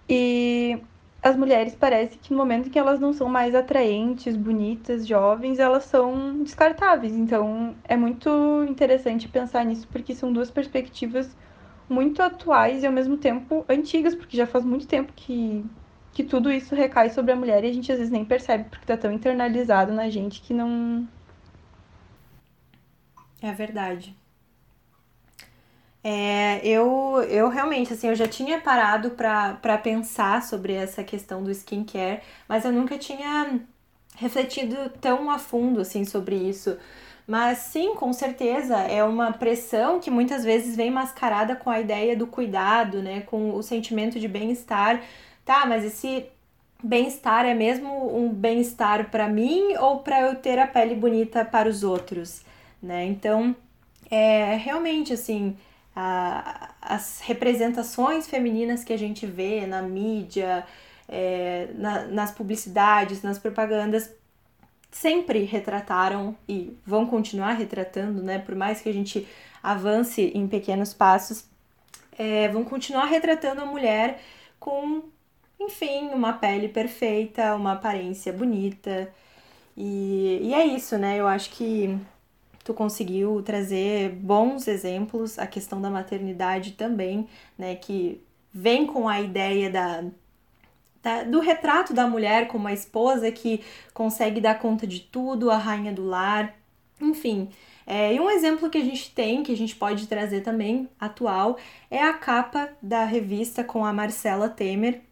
E 0.08 0.78
as 1.24 1.36
mulheres 1.36 1.74
parece 1.74 2.18
que 2.18 2.30
no 2.30 2.36
momento 2.36 2.68
em 2.68 2.70
que 2.70 2.78
elas 2.78 3.00
não 3.00 3.10
são 3.14 3.30
mais 3.30 3.54
atraentes, 3.54 4.36
bonitas, 4.36 5.06
jovens, 5.06 5.58
elas 5.58 5.84
são 5.84 6.42
descartáveis. 6.42 7.14
Então 7.16 7.74
é 7.84 7.96
muito 7.96 8.28
interessante 8.68 9.26
pensar 9.26 9.64
nisso, 9.64 9.88
porque 9.90 10.14
são 10.14 10.30
duas 10.30 10.50
perspectivas 10.50 11.34
muito 11.88 12.22
atuais 12.22 12.82
e 12.82 12.86
ao 12.86 12.92
mesmo 12.92 13.16
tempo 13.16 13.64
antigas, 13.66 14.14
porque 14.14 14.36
já 14.36 14.46
faz 14.46 14.66
muito 14.66 14.86
tempo 14.86 15.14
que, 15.16 15.64
que 16.12 16.22
tudo 16.22 16.52
isso 16.52 16.74
recai 16.74 17.08
sobre 17.08 17.32
a 17.32 17.36
mulher 17.36 17.64
e 17.64 17.68
a 17.70 17.72
gente 17.72 17.90
às 17.90 17.96
vezes 17.98 18.12
nem 18.12 18.24
percebe, 18.24 18.64
porque 18.68 18.84
tá 18.84 18.96
tão 18.96 19.10
internalizado 19.10 19.92
na 19.94 20.10
gente 20.10 20.42
que 20.42 20.52
não. 20.52 21.08
É 23.40 23.50
verdade. 23.52 24.14
É, 26.06 26.60
eu, 26.66 27.22
eu 27.30 27.48
realmente, 27.48 27.94
assim, 27.94 28.08
eu 28.08 28.14
já 28.14 28.28
tinha 28.28 28.60
parado 28.60 29.12
para 29.12 29.78
pensar 29.78 30.42
sobre 30.42 30.74
essa 30.74 31.02
questão 31.02 31.42
do 31.42 31.50
skincare, 31.50 32.20
mas 32.46 32.64
eu 32.66 32.72
nunca 32.72 32.98
tinha 32.98 33.58
refletido 34.16 34.90
tão 35.00 35.30
a 35.30 35.38
fundo, 35.38 35.80
assim, 35.80 36.04
sobre 36.04 36.36
isso. 36.36 36.76
Mas 37.26 37.58
sim, 37.58 37.94
com 37.94 38.12
certeza, 38.12 38.76
é 38.76 39.02
uma 39.02 39.32
pressão 39.32 39.98
que 39.98 40.10
muitas 40.10 40.44
vezes 40.44 40.76
vem 40.76 40.90
mascarada 40.90 41.56
com 41.56 41.70
a 41.70 41.80
ideia 41.80 42.14
do 42.14 42.26
cuidado, 42.26 43.00
né, 43.02 43.22
com 43.22 43.54
o 43.54 43.62
sentimento 43.62 44.20
de 44.20 44.28
bem-estar. 44.28 45.02
Tá, 45.44 45.64
mas 45.66 45.84
esse 45.84 46.26
bem-estar 46.82 47.46
é 47.46 47.54
mesmo 47.54 48.14
um 48.14 48.28
bem-estar 48.28 49.10
para 49.10 49.26
mim 49.26 49.74
ou 49.78 50.00
para 50.00 50.20
eu 50.20 50.34
ter 50.36 50.58
a 50.58 50.66
pele 50.66 50.94
bonita 50.94 51.44
para 51.46 51.68
os 51.68 51.82
outros, 51.82 52.42
né? 52.82 53.06
Então, 53.06 53.56
é 54.10 54.56
realmente 54.56 55.12
assim, 55.14 55.56
a, 55.94 56.70
as 56.80 57.20
representações 57.20 58.26
femininas 58.26 58.84
que 58.84 58.92
a 58.92 58.98
gente 58.98 59.26
vê 59.26 59.66
na 59.66 59.82
mídia, 59.82 60.66
é, 61.08 61.68
na, 61.74 62.06
nas 62.06 62.30
publicidades, 62.30 63.22
nas 63.22 63.38
propagandas, 63.38 64.10
sempre 64.90 65.44
retrataram 65.44 66.36
e 66.48 66.76
vão 66.86 67.06
continuar 67.06 67.52
retratando, 67.54 68.22
né? 68.22 68.38
Por 68.38 68.54
mais 68.54 68.80
que 68.80 68.88
a 68.88 68.92
gente 68.92 69.26
avance 69.62 70.30
em 70.34 70.46
pequenos 70.46 70.94
passos, 70.94 71.44
é, 72.18 72.48
vão 72.48 72.64
continuar 72.64 73.06
retratando 73.06 73.62
a 73.62 73.66
mulher 73.66 74.20
com, 74.60 75.02
enfim, 75.60 76.10
uma 76.10 76.32
pele 76.34 76.68
perfeita, 76.68 77.54
uma 77.56 77.72
aparência 77.72 78.32
bonita. 78.32 79.12
E, 79.76 80.38
e 80.42 80.54
é 80.54 80.64
isso, 80.64 80.96
né? 80.96 81.18
Eu 81.18 81.26
acho 81.26 81.50
que 81.50 81.98
tu 82.64 82.72
conseguiu 82.72 83.42
trazer 83.42 84.10
bons 84.10 84.66
exemplos, 84.66 85.38
a 85.38 85.46
questão 85.46 85.80
da 85.80 85.90
maternidade 85.90 86.72
também, 86.72 87.28
né? 87.58 87.76
Que 87.76 88.20
vem 88.52 88.86
com 88.86 89.08
a 89.08 89.20
ideia 89.20 89.70
da, 89.70 90.04
da, 91.02 91.22
do 91.24 91.40
retrato 91.40 91.92
da 91.92 92.08
mulher 92.08 92.48
como 92.48 92.66
a 92.66 92.72
esposa 92.72 93.30
que 93.30 93.62
consegue 93.92 94.40
dar 94.40 94.58
conta 94.58 94.86
de 94.86 95.00
tudo, 95.00 95.50
a 95.50 95.58
rainha 95.58 95.92
do 95.92 96.06
lar, 96.06 96.56
enfim. 97.00 97.50
É, 97.86 98.14
e 98.14 98.20
um 98.20 98.30
exemplo 98.30 98.70
que 98.70 98.78
a 98.78 98.84
gente 98.84 99.10
tem, 99.14 99.42
que 99.42 99.52
a 99.52 99.56
gente 99.56 99.76
pode 99.76 100.06
trazer 100.06 100.40
também 100.40 100.88
atual, 100.98 101.58
é 101.90 102.02
a 102.02 102.14
capa 102.14 102.70
da 102.80 103.04
revista 103.04 103.62
com 103.62 103.84
a 103.84 103.92
Marcela 103.92 104.48
Temer, 104.48 105.02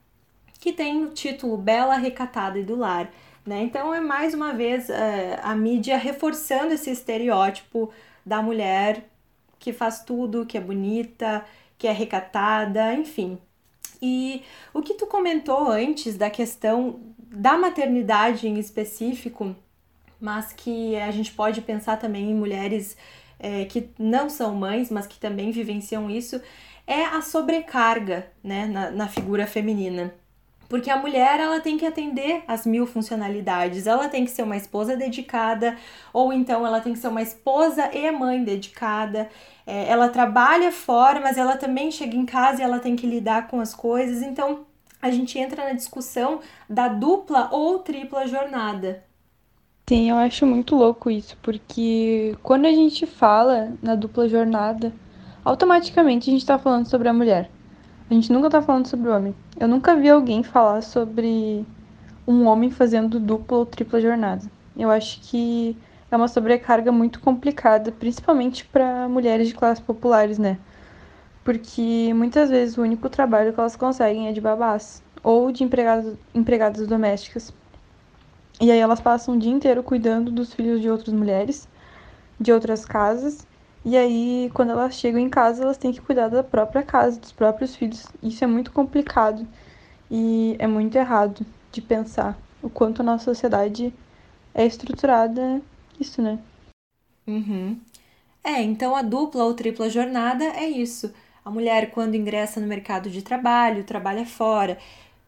que 0.58 0.72
tem 0.72 1.04
o 1.04 1.10
título 1.10 1.58
Bela, 1.58 1.96
Recatada 1.96 2.58
e 2.58 2.62
do 2.62 2.76
Lar. 2.76 3.10
Né? 3.44 3.62
Então 3.62 3.92
é 3.92 4.00
mais 4.00 4.34
uma 4.34 4.52
vez 4.52 4.88
é, 4.88 5.38
a 5.42 5.54
mídia 5.54 5.96
reforçando 5.96 6.72
esse 6.72 6.90
estereótipo 6.90 7.90
da 8.24 8.40
mulher 8.40 9.08
que 9.58 9.72
faz 9.72 10.02
tudo, 10.04 10.46
que 10.46 10.56
é 10.56 10.60
bonita, 10.60 11.44
que 11.76 11.88
é 11.88 11.92
recatada, 11.92 12.94
enfim. 12.94 13.38
E 14.00 14.42
o 14.72 14.82
que 14.82 14.94
tu 14.94 15.06
comentou 15.06 15.68
antes 15.68 16.16
da 16.16 16.30
questão 16.30 17.00
da 17.18 17.56
maternidade 17.56 18.48
em 18.48 18.58
específico, 18.58 19.54
mas 20.20 20.52
que 20.52 20.96
a 20.96 21.10
gente 21.10 21.32
pode 21.32 21.60
pensar 21.60 21.96
também 21.96 22.30
em 22.30 22.34
mulheres 22.34 22.96
é, 23.38 23.64
que 23.64 23.90
não 23.98 24.28
são 24.28 24.54
mães, 24.54 24.90
mas 24.90 25.06
que 25.06 25.18
também 25.18 25.50
vivenciam 25.50 26.08
isso, 26.08 26.40
é 26.86 27.04
a 27.04 27.20
sobrecarga 27.20 28.30
né, 28.42 28.66
na, 28.66 28.90
na 28.90 29.08
figura 29.08 29.46
feminina. 29.46 30.14
Porque 30.72 30.88
a 30.88 30.96
mulher 30.96 31.38
ela 31.38 31.60
tem 31.60 31.76
que 31.76 31.84
atender 31.84 32.44
as 32.48 32.64
mil 32.64 32.86
funcionalidades. 32.86 33.86
Ela 33.86 34.08
tem 34.08 34.24
que 34.24 34.30
ser 34.30 34.42
uma 34.42 34.56
esposa 34.56 34.96
dedicada, 34.96 35.76
ou 36.14 36.32
então 36.32 36.66
ela 36.66 36.80
tem 36.80 36.94
que 36.94 36.98
ser 36.98 37.08
uma 37.08 37.20
esposa 37.20 37.94
e 37.94 38.10
mãe 38.10 38.42
dedicada. 38.42 39.28
É, 39.66 39.86
ela 39.90 40.08
trabalha 40.08 40.72
fora, 40.72 41.20
mas 41.20 41.36
ela 41.36 41.58
também 41.58 41.90
chega 41.90 42.16
em 42.16 42.24
casa 42.24 42.62
e 42.62 42.64
ela 42.64 42.78
tem 42.78 42.96
que 42.96 43.06
lidar 43.06 43.48
com 43.48 43.60
as 43.60 43.74
coisas. 43.74 44.22
Então 44.22 44.64
a 45.02 45.10
gente 45.10 45.38
entra 45.38 45.64
na 45.64 45.74
discussão 45.74 46.40
da 46.66 46.88
dupla 46.88 47.50
ou 47.52 47.80
tripla 47.80 48.26
jornada. 48.26 49.04
Sim, 49.86 50.08
eu 50.08 50.16
acho 50.16 50.46
muito 50.46 50.74
louco 50.74 51.10
isso, 51.10 51.36
porque 51.42 52.34
quando 52.42 52.64
a 52.64 52.72
gente 52.72 53.04
fala 53.04 53.74
na 53.82 53.94
dupla 53.94 54.26
jornada, 54.26 54.90
automaticamente 55.44 56.30
a 56.30 56.32
gente 56.32 56.40
está 56.40 56.58
falando 56.58 56.86
sobre 56.86 57.10
a 57.10 57.12
mulher. 57.12 57.50
A 58.12 58.14
gente 58.14 58.30
nunca 58.30 58.50
tá 58.50 58.60
falando 58.60 58.86
sobre 58.86 59.08
o 59.08 59.16
homem. 59.16 59.34
Eu 59.58 59.66
nunca 59.66 59.96
vi 59.96 60.10
alguém 60.10 60.42
falar 60.42 60.82
sobre 60.82 61.64
um 62.28 62.44
homem 62.44 62.70
fazendo 62.70 63.18
dupla 63.18 63.56
ou 63.56 63.64
tripla 63.64 64.02
jornada. 64.02 64.42
Eu 64.76 64.90
acho 64.90 65.18
que 65.22 65.74
é 66.10 66.14
uma 66.14 66.28
sobrecarga 66.28 66.92
muito 66.92 67.20
complicada, 67.20 67.90
principalmente 67.90 68.66
para 68.66 69.08
mulheres 69.08 69.48
de 69.48 69.54
classes 69.54 69.82
populares, 69.82 70.38
né? 70.38 70.58
Porque 71.42 72.12
muitas 72.14 72.50
vezes 72.50 72.76
o 72.76 72.82
único 72.82 73.08
trabalho 73.08 73.50
que 73.50 73.58
elas 73.58 73.76
conseguem 73.76 74.28
é 74.28 74.32
de 74.32 74.42
babás 74.42 75.02
ou 75.22 75.50
de 75.50 75.64
empregadas, 75.64 76.14
empregadas 76.34 76.86
domésticas. 76.86 77.50
E 78.60 78.70
aí 78.70 78.78
elas 78.78 79.00
passam 79.00 79.36
o 79.36 79.38
dia 79.38 79.50
inteiro 79.50 79.82
cuidando 79.82 80.30
dos 80.30 80.52
filhos 80.52 80.82
de 80.82 80.90
outras 80.90 81.14
mulheres, 81.14 81.66
de 82.38 82.52
outras 82.52 82.84
casas, 82.84 83.46
e 83.84 83.96
aí, 83.96 84.50
quando 84.54 84.70
elas 84.70 84.94
chegam 84.94 85.20
em 85.20 85.28
casa, 85.30 85.62
elas 85.64 85.76
têm 85.76 85.92
que 85.92 86.00
cuidar 86.00 86.28
da 86.28 86.42
própria 86.44 86.82
casa, 86.82 87.18
dos 87.20 87.32
próprios 87.32 87.74
filhos. 87.76 88.06
Isso 88.22 88.44
é 88.44 88.46
muito 88.46 88.72
complicado 88.72 89.46
e 90.10 90.56
é 90.58 90.66
muito 90.66 90.96
errado 90.96 91.44
de 91.72 91.82
pensar 91.82 92.38
o 92.62 92.70
quanto 92.70 93.02
a 93.02 93.04
nossa 93.04 93.24
sociedade 93.24 93.92
é 94.54 94.66
estruturada 94.66 95.60
isso, 96.00 96.22
né? 96.22 96.38
Uhum. 97.26 97.80
É, 98.44 98.62
então 98.62 98.96
a 98.96 99.02
dupla 99.02 99.44
ou 99.44 99.54
tripla 99.54 99.88
jornada 99.88 100.44
é 100.44 100.68
isso. 100.68 101.12
A 101.44 101.50
mulher, 101.50 101.90
quando 101.90 102.14
ingressa 102.16 102.60
no 102.60 102.66
mercado 102.66 103.10
de 103.10 103.22
trabalho, 103.22 103.84
trabalha 103.84 104.26
fora, 104.26 104.78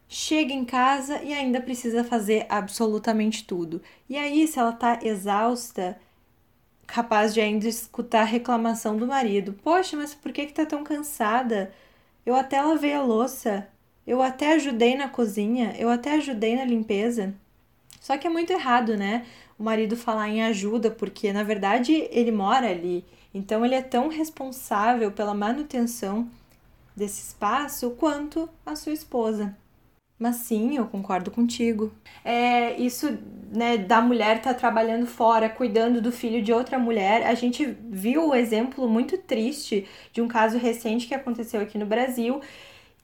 chega 0.08 0.52
em 0.52 0.64
casa 0.64 1.22
e 1.22 1.32
ainda 1.32 1.60
precisa 1.60 2.04
fazer 2.04 2.46
absolutamente 2.48 3.44
tudo. 3.46 3.82
E 4.08 4.16
aí, 4.16 4.46
se 4.48 4.58
ela 4.58 4.72
tá 4.72 5.00
exausta, 5.02 5.98
capaz 6.86 7.34
de 7.34 7.40
ainda 7.40 7.68
escutar 7.68 8.22
a 8.22 8.24
reclamação 8.24 8.96
do 8.96 9.06
marido. 9.06 9.54
Poxa, 9.62 9.96
mas 9.96 10.14
por 10.14 10.32
que 10.32 10.46
que 10.46 10.52
tá 10.52 10.66
tão 10.66 10.84
cansada? 10.84 11.72
Eu 12.24 12.34
até 12.34 12.60
lavei 12.60 12.94
a 12.94 13.02
louça, 13.02 13.68
eu 14.06 14.22
até 14.22 14.54
ajudei 14.54 14.96
na 14.96 15.08
cozinha, 15.08 15.74
eu 15.78 15.88
até 15.88 16.14
ajudei 16.14 16.56
na 16.56 16.64
limpeza. 16.64 17.34
Só 18.00 18.16
que 18.18 18.26
é 18.26 18.30
muito 18.30 18.52
errado, 18.52 18.96
né? 18.96 19.26
O 19.58 19.62
marido 19.62 19.96
falar 19.96 20.28
em 20.28 20.42
ajuda, 20.42 20.90
porque 20.90 21.32
na 21.32 21.42
verdade 21.42 22.08
ele 22.10 22.30
mora 22.30 22.68
ali. 22.70 23.04
Então 23.32 23.64
ele 23.64 23.74
é 23.74 23.82
tão 23.82 24.08
responsável 24.08 25.10
pela 25.12 25.34
manutenção 25.34 26.28
desse 26.94 27.22
espaço 27.22 27.90
quanto 27.92 28.48
a 28.64 28.76
sua 28.76 28.92
esposa. 28.92 29.56
Mas 30.18 30.36
sim, 30.36 30.76
eu 30.76 30.86
concordo 30.86 31.30
contigo. 31.30 31.92
É 32.24 32.78
isso, 32.80 33.18
né, 33.52 33.76
da 33.76 34.00
mulher 34.00 34.36
estar 34.38 34.54
tá 34.54 34.58
trabalhando 34.58 35.06
fora, 35.06 35.48
cuidando 35.48 36.00
do 36.00 36.12
filho 36.12 36.42
de 36.42 36.52
outra 36.52 36.78
mulher. 36.78 37.26
A 37.26 37.34
gente 37.34 37.64
viu 37.90 38.28
o 38.28 38.34
exemplo 38.34 38.88
muito 38.88 39.18
triste 39.18 39.86
de 40.12 40.22
um 40.22 40.28
caso 40.28 40.56
recente 40.56 41.06
que 41.06 41.14
aconteceu 41.14 41.60
aqui 41.60 41.76
no 41.76 41.86
Brasil, 41.86 42.40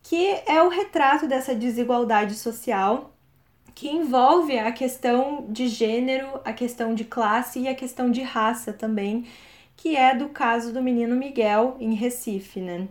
que 0.03 0.41
é 0.47 0.63
o 0.63 0.69
retrato 0.69 1.27
dessa 1.27 1.55
desigualdade 1.55 2.35
social 2.35 3.13
que 3.75 3.89
envolve 3.89 4.59
a 4.59 4.71
questão 4.73 5.47
de 5.49 5.69
gênero, 5.69 6.41
a 6.45 6.53
questão 6.53 6.95
de 6.95 7.05
classe 7.05 7.61
e 7.61 7.69
a 7.69 7.75
questão 7.75 8.11
de 8.11 8.21
raça 8.23 8.73
também, 8.73 9.27
que 9.77 9.97
é 9.97 10.15
do 10.15 10.29
caso 10.29 10.73
do 10.73 10.83
menino 10.83 11.17
Miguel 11.17 11.77
em 11.81 11.95
Recife, 11.95 12.61
né? 12.61 12.89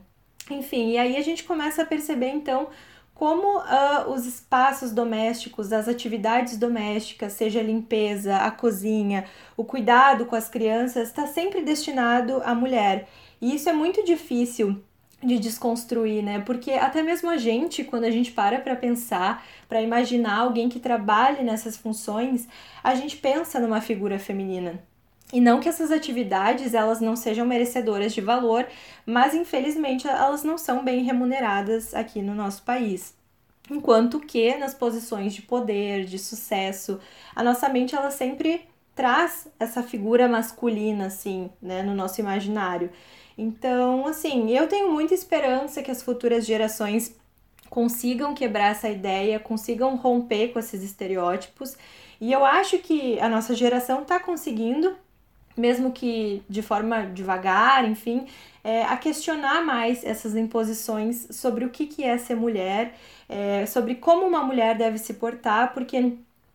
Enfim, 0.50 0.94
e 0.94 0.98
aí 0.98 1.16
a 1.16 1.22
gente 1.22 1.44
começa 1.44 1.84
a 1.84 1.86
perceber 1.86 2.30
então 2.30 2.70
como 3.20 3.58
uh, 3.58 4.10
os 4.14 4.26
espaços 4.26 4.94
domésticos, 4.94 5.74
as 5.74 5.90
atividades 5.90 6.56
domésticas, 6.56 7.34
seja 7.34 7.60
a 7.60 7.64
limpeza, 7.64 8.38
a 8.38 8.50
cozinha, 8.50 9.26
o 9.58 9.66
cuidado 9.66 10.26
com 10.26 10.38
as 10.38 10.48
crianças, 10.48 11.10
está 11.10 11.28
sempre 11.28 11.62
destinado 11.62 12.42
à 12.46 12.56
mulher. 12.56 13.10
E 13.42 13.54
isso 13.54 13.68
é 13.68 13.74
muito 13.74 14.06
difícil 14.06 14.82
de 15.22 15.38
desconstruir, 15.38 16.24
né? 16.24 16.40
Porque 16.40 16.72
até 16.72 17.04
mesmo 17.04 17.30
a 17.30 17.36
gente, 17.36 17.84
quando 17.84 18.06
a 18.06 18.10
gente 18.10 18.32
para 18.32 18.62
para 18.62 18.78
pensar, 18.78 19.46
para 19.68 19.82
imaginar 19.82 20.38
alguém 20.38 20.70
que 20.70 20.80
trabalhe 20.80 21.44
nessas 21.44 21.76
funções, 21.76 22.48
a 22.82 22.96
gente 22.96 23.18
pensa 23.18 23.60
numa 23.60 23.82
figura 23.82 24.18
feminina. 24.18 24.82
E 25.32 25.40
não 25.40 25.60
que 25.60 25.70
essas 25.70 25.92
atividades 25.92 26.74
elas 26.74 27.00
não 27.00 27.16
sejam 27.16 27.46
merecedoras 27.46 28.14
de 28.14 28.22
valor, 28.22 28.68
mas 29.06 29.34
infelizmente 29.34 30.08
elas 30.08 30.44
não 30.44 30.58
são 30.58 30.84
bem 30.84 31.04
remuneradas 31.04 31.94
aqui 31.94 32.22
no 32.22 32.34
nosso 32.34 32.64
país. 32.64 33.14
Enquanto 33.70 34.20
que 34.20 34.56
nas 34.56 34.74
posições 34.74 35.34
de 35.34 35.44
poder, 35.44 36.06
de 36.06 36.18
sucesso, 36.18 37.00
a 37.36 37.44
nossa 37.44 37.70
mente 37.70 37.96
ela 37.96 38.10
sempre 38.10 38.68
traz 38.96 39.48
essa 39.60 39.84
figura 39.84 40.28
masculina 40.28 41.06
assim, 41.06 41.50
né, 41.62 41.84
no 41.84 41.94
nosso 41.94 42.20
imaginário. 42.20 42.92
Então, 43.38 44.06
assim, 44.08 44.50
eu 44.50 44.68
tenho 44.68 44.92
muita 44.92 45.14
esperança 45.14 45.82
que 45.82 45.92
as 45.92 46.02
futuras 46.02 46.46
gerações 46.46 47.16
consigam 47.70 48.34
quebrar 48.34 48.72
essa 48.72 48.90
ideia, 48.90 49.40
consigam 49.40 49.96
romper 49.96 50.50
com 50.50 50.60
esses 50.60 50.84
estereótipos. 50.84 51.78
E 52.20 52.34
eu 52.34 52.44
acho 52.44 52.80
que 52.80 53.18
a 53.20 53.30
nossa 53.30 53.56
geração 53.56 54.02
está 54.02 54.20
conseguindo, 54.20 54.98
mesmo 55.60 55.92
que 55.92 56.42
de 56.50 56.62
forma 56.62 57.06
devagar, 57.08 57.88
enfim, 57.88 58.26
é, 58.64 58.84
a 58.84 58.98
questionar 58.98 59.64
mais 59.64 60.04
essas 60.04 60.36
imposições 60.36 61.28
sobre 61.32 61.66
o 61.66 61.70
que, 61.70 61.86
que 61.86 62.04
é 62.04 62.18
ser 62.18 62.36
mulher, 62.36 62.96
é, 63.28 63.66
sobre 63.66 63.96
como 63.96 64.26
uma 64.26 64.44
mulher 64.44 64.78
deve 64.78 64.98
se 64.98 65.14
portar, 65.16 65.74
porque 65.74 66.14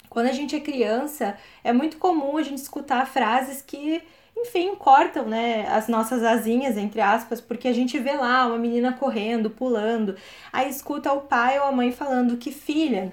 quando 0.09 0.29
a 0.29 0.33
gente 0.33 0.57
é 0.57 0.61
criança, 0.61 1.37
é 1.63 1.73
muito 1.73 1.99
comum 1.99 2.37
a 2.37 2.43
gente 2.43 2.59
escutar 2.59 3.07
frases 3.07 3.63
que 3.63 4.03
enfim, 4.37 4.75
cortam, 4.75 5.27
né, 5.27 5.65
as 5.69 5.87
nossas 5.87 6.25
asinhas, 6.25 6.77
entre 6.77 7.01
aspas, 7.01 7.41
porque 7.41 7.69
a 7.69 7.73
gente 7.73 7.99
vê 8.01 8.13
lá 8.13 8.47
uma 8.47 8.59
menina 8.59 8.93
correndo, 8.93 9.49
pulando, 9.49 10.17
aí 10.53 10.69
escuta 10.69 11.13
o 11.13 11.21
pai 11.21 11.59
ou 11.61 11.67
a 11.67 11.73
mãe 11.73 11.93
falando 11.93 12.37
que 12.37 12.51
filha, 12.51 13.13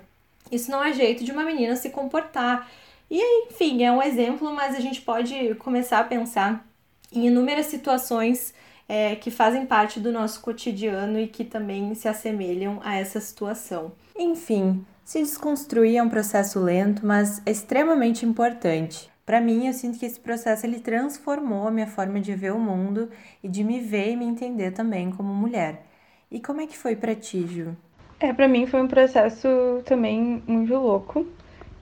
isso 0.52 0.70
não 0.70 0.84
é 0.84 0.92
jeito 0.92 1.24
de 1.24 1.32
uma 1.32 1.44
menina 1.44 1.76
se 1.76 1.90
comportar. 1.90 2.70
E 3.12 3.45
enfim, 3.45 3.84
é 3.84 3.91
um 3.91 4.02
exemplo, 4.02 4.50
mas 4.54 4.74
a 4.74 4.80
gente 4.80 5.02
pode 5.02 5.54
começar 5.56 6.00
a 6.00 6.04
pensar 6.06 6.65
em 7.12 7.28
inúmeras 7.28 7.65
situações 7.65 8.54
é, 8.88 9.17
que 9.17 9.30
fazem 9.30 9.65
parte 9.65 10.00
do 10.00 10.13
nosso 10.13 10.39
cotidiano 10.39 11.19
e 11.19 11.28
que 11.28 11.43
também 11.43 11.93
se 11.93 12.08
assemelham 12.08 12.80
a 12.82 12.95
essa 12.95 13.19
situação. 13.19 13.91
Enfim, 14.17 14.86
se 15.04 15.19
desconstruir 15.19 15.97
é 15.97 16.04
um 16.04 16.08
processo 16.08 16.58
lento, 16.58 17.06
mas 17.06 17.41
extremamente 17.45 18.26
importante. 18.26 19.12
Para 19.26 19.41
mim, 19.41 19.67
eu 19.67 19.74
sinto 19.74 20.00
que 20.00 20.06
esse 20.06 20.19
processo 20.19 20.65
ele 20.65 20.80
transformou 20.80 21.67
a 21.67 21.71
minha 21.71 21.88
forma 21.88 22.17
de 22.21 22.34
ver 22.34 22.54
o 22.54 22.60
mundo 22.60 23.10
e 23.43 23.50
de 23.50 23.62
me 23.62 23.82
ver 23.82 24.12
e 24.13 24.15
me 24.15 24.24
entender 24.24 24.71
também 24.71 25.12
como 25.12 25.34
mulher. 25.34 25.86
E 26.32 26.39
como 26.39 26.62
é 26.62 26.67
que 26.67 26.78
foi 26.78 26.95
para 26.95 27.13
ti, 27.13 27.45
Ju? 27.45 27.76
É, 28.21 28.32
para 28.32 28.47
mim 28.47 28.65
foi 28.67 28.82
um 28.82 28.88
processo 28.88 29.50
também 29.84 30.41
muito 30.47 30.74
louco. 30.76 31.28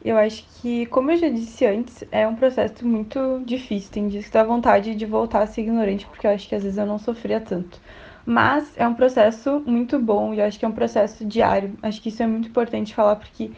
Eu 0.03 0.17
acho 0.17 0.45
que, 0.61 0.85
como 0.87 1.11
eu 1.11 1.17
já 1.17 1.29
disse 1.29 1.65
antes, 1.65 2.03
é 2.11 2.25
um 2.27 2.35
processo 2.35 2.87
muito 2.87 3.41
difícil. 3.45 3.91
Tem 3.91 4.07
dias 4.07 4.25
que 4.25 4.31
dá 4.31 4.43
vontade 4.43 4.95
de 4.95 5.05
voltar 5.05 5.41
a 5.41 5.47
ser 5.47 5.61
ignorante, 5.61 6.05
porque 6.07 6.25
eu 6.25 6.31
acho 6.31 6.47
que 6.47 6.55
às 6.55 6.63
vezes 6.63 6.77
eu 6.77 6.85
não 6.85 6.97
sofria 6.97 7.41
tanto. 7.41 7.79
Mas 8.25 8.71
é 8.77 8.87
um 8.87 8.93
processo 8.93 9.61
muito 9.65 9.99
bom 9.99 10.33
e 10.33 10.39
eu 10.39 10.45
acho 10.45 10.57
que 10.57 10.63
é 10.65 10.67
um 10.67 10.71
processo 10.71 11.25
diário. 11.25 11.73
Acho 11.81 12.01
que 12.01 12.09
isso 12.09 12.23
é 12.23 12.27
muito 12.27 12.47
importante 12.47 12.95
falar, 12.95 13.17
porque 13.17 13.51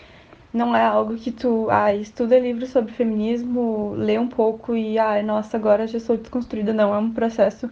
não 0.54 0.75
é 0.75 0.84
algo 0.84 1.15
que 1.15 1.32
tu, 1.32 1.67
ah, 1.69 1.93
estuda 1.93 2.39
livros 2.39 2.69
sobre 2.69 2.91
feminismo, 2.93 3.93
lê 3.95 4.17
um 4.17 4.27
pouco 4.27 4.75
e, 4.75 4.97
ah, 4.97 5.21
nossa, 5.21 5.58
agora 5.58 5.86
já 5.88 5.99
sou 5.99 6.17
desconstruída. 6.17 6.73
Não, 6.73 6.93
é 6.93 6.97
um 6.97 7.12
processo 7.12 7.69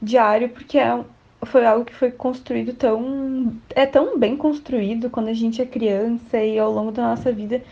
diário, 0.00 0.48
porque 0.48 0.78
é, 0.78 1.04
foi 1.44 1.64
algo 1.66 1.84
que 1.84 1.94
foi 1.94 2.10
construído 2.10 2.74
tão. 2.74 3.52
é 3.70 3.86
tão 3.86 4.18
bem 4.18 4.36
construído 4.36 5.10
quando 5.10 5.28
a 5.28 5.34
gente 5.34 5.62
é 5.62 5.66
criança 5.66 6.38
e 6.42 6.58
ao 6.58 6.72
longo 6.72 6.92
da 6.92 7.02
nossa 7.02 7.32
vida 7.32 7.62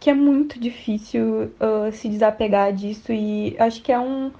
que 0.00 0.08
é 0.10 0.14
muito 0.14 0.58
difícil 0.58 1.52
uh, 1.60 1.92
se 1.92 2.08
desapegar 2.08 2.72
disso 2.72 3.12
e 3.12 3.54
acho 3.58 3.82
que 3.82 3.92
é 3.92 4.00
um 4.00 4.32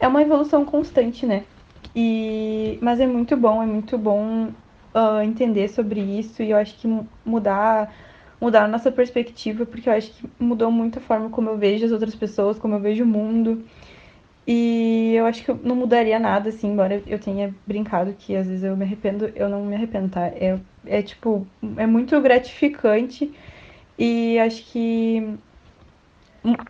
é 0.00 0.08
uma 0.08 0.22
evolução 0.22 0.64
constante, 0.64 1.26
né? 1.26 1.44
E 1.94 2.78
mas 2.82 2.98
é 3.00 3.06
muito 3.06 3.36
bom, 3.36 3.62
é 3.62 3.66
muito 3.66 3.98
bom 3.98 4.48
uh, 4.94 5.22
entender 5.22 5.68
sobre 5.68 6.00
isso 6.00 6.42
e 6.42 6.50
eu 6.50 6.56
acho 6.56 6.76
que 6.78 6.88
mudar 7.24 7.94
mudar 8.40 8.64
a 8.64 8.68
nossa 8.68 8.90
perspectiva, 8.90 9.64
porque 9.66 9.88
eu 9.88 9.92
acho 9.92 10.10
que 10.12 10.28
mudou 10.38 10.70
muito 10.70 10.98
a 10.98 11.02
forma 11.02 11.30
como 11.30 11.50
eu 11.50 11.58
vejo 11.58 11.84
as 11.86 11.92
outras 11.92 12.14
pessoas, 12.14 12.58
como 12.58 12.74
eu 12.74 12.80
vejo 12.80 13.04
o 13.04 13.06
mundo. 13.06 13.64
E 14.46 15.14
eu 15.14 15.24
acho 15.26 15.42
que 15.42 15.50
eu 15.50 15.58
não 15.62 15.74
mudaria 15.74 16.18
nada, 16.18 16.50
assim, 16.50 16.68
embora 16.68 17.02
eu 17.06 17.18
tenha 17.18 17.54
brincado 17.66 18.14
que 18.18 18.36
às 18.36 18.46
vezes 18.46 18.62
eu 18.62 18.76
me 18.76 18.84
arrependo, 18.84 19.32
eu 19.34 19.48
não 19.48 19.64
me 19.64 19.74
arrependo, 19.74 20.10
tá? 20.10 20.26
É, 20.26 20.58
é 20.86 21.02
tipo, 21.02 21.46
é 21.78 21.86
muito 21.86 22.20
gratificante 22.20 23.32
e 23.98 24.38
acho 24.38 24.64
que 24.64 25.38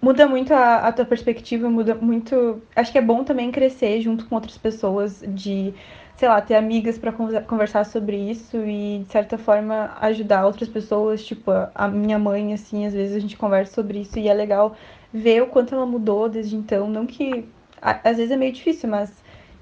muda 0.00 0.28
muito 0.28 0.52
a, 0.54 0.88
a 0.88 0.92
tua 0.92 1.04
perspectiva, 1.04 1.68
muda 1.68 1.94
muito. 1.94 2.62
Acho 2.76 2.92
que 2.92 2.98
é 2.98 3.02
bom 3.02 3.24
também 3.24 3.50
crescer 3.50 4.00
junto 4.00 4.26
com 4.26 4.36
outras 4.36 4.56
pessoas, 4.56 5.22
de, 5.26 5.74
sei 6.16 6.28
lá, 6.28 6.40
ter 6.40 6.54
amigas 6.54 6.96
para 6.98 7.12
conversar 7.12 7.84
sobre 7.84 8.16
isso 8.16 8.56
e, 8.58 9.00
de 9.04 9.12
certa 9.12 9.36
forma, 9.36 9.96
ajudar 10.00 10.46
outras 10.46 10.68
pessoas. 10.68 11.24
Tipo, 11.24 11.50
a 11.74 11.88
minha 11.88 12.18
mãe, 12.18 12.54
assim, 12.54 12.86
às 12.86 12.94
vezes 12.94 13.16
a 13.16 13.20
gente 13.20 13.36
conversa 13.36 13.74
sobre 13.74 14.00
isso 14.00 14.18
e 14.18 14.28
é 14.28 14.34
legal 14.34 14.76
ver 15.12 15.42
o 15.42 15.46
quanto 15.48 15.74
ela 15.74 15.86
mudou 15.86 16.28
desde 16.28 16.56
então. 16.56 16.88
Não 16.88 17.06
que. 17.06 17.46
Às 17.82 18.16
vezes 18.16 18.30
é 18.30 18.36
meio 18.36 18.52
difícil, 18.52 18.88
mas, 18.88 19.12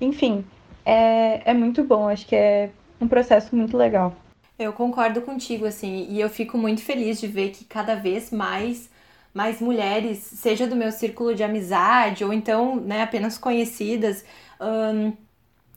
enfim, 0.00 0.44
é, 0.84 1.50
é 1.50 1.54
muito 1.54 1.82
bom. 1.82 2.08
Acho 2.08 2.26
que 2.26 2.36
é 2.36 2.70
um 3.00 3.08
processo 3.08 3.56
muito 3.56 3.76
legal. 3.76 4.14
Eu 4.58 4.72
concordo 4.72 5.22
contigo, 5.22 5.66
assim, 5.66 6.06
e 6.10 6.20
eu 6.20 6.28
fico 6.30 6.56
muito 6.56 6.82
feliz 6.82 7.20
de 7.20 7.26
ver 7.26 7.50
que 7.50 7.64
cada 7.64 7.94
vez 7.96 8.30
mais 8.30 8.90
mais 9.34 9.60
mulheres, 9.60 10.18
seja 10.18 10.66
do 10.66 10.76
meu 10.76 10.92
círculo 10.92 11.34
de 11.34 11.42
amizade 11.42 12.24
ou 12.24 12.32
então, 12.32 12.76
né, 12.76 13.02
apenas 13.02 13.38
conhecidas, 13.38 14.24
um, 14.60 15.14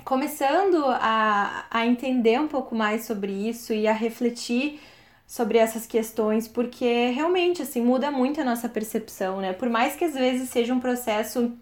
começando 0.04 0.84
a, 0.88 1.66
a 1.72 1.86
entender 1.88 2.40
um 2.40 2.48
pouco 2.48 2.76
mais 2.76 3.06
sobre 3.06 3.32
isso 3.32 3.74
e 3.74 3.88
a 3.88 3.94
refletir 3.94 4.82
sobre 5.28 5.58
essas 5.58 5.88
questões, 5.88 6.48
porque 6.48 7.10
realmente, 7.12 7.62
assim, 7.62 7.82
muda 7.82 8.12
muito 8.12 8.42
a 8.42 8.44
nossa 8.44 8.70
percepção, 8.70 9.42
né? 9.42 9.54
Por 9.54 9.70
mais 9.70 9.96
que 9.96 10.06
às 10.06 10.14
vezes 10.14 10.50
seja 10.50 10.74
um 10.74 10.80
processo 10.80 11.54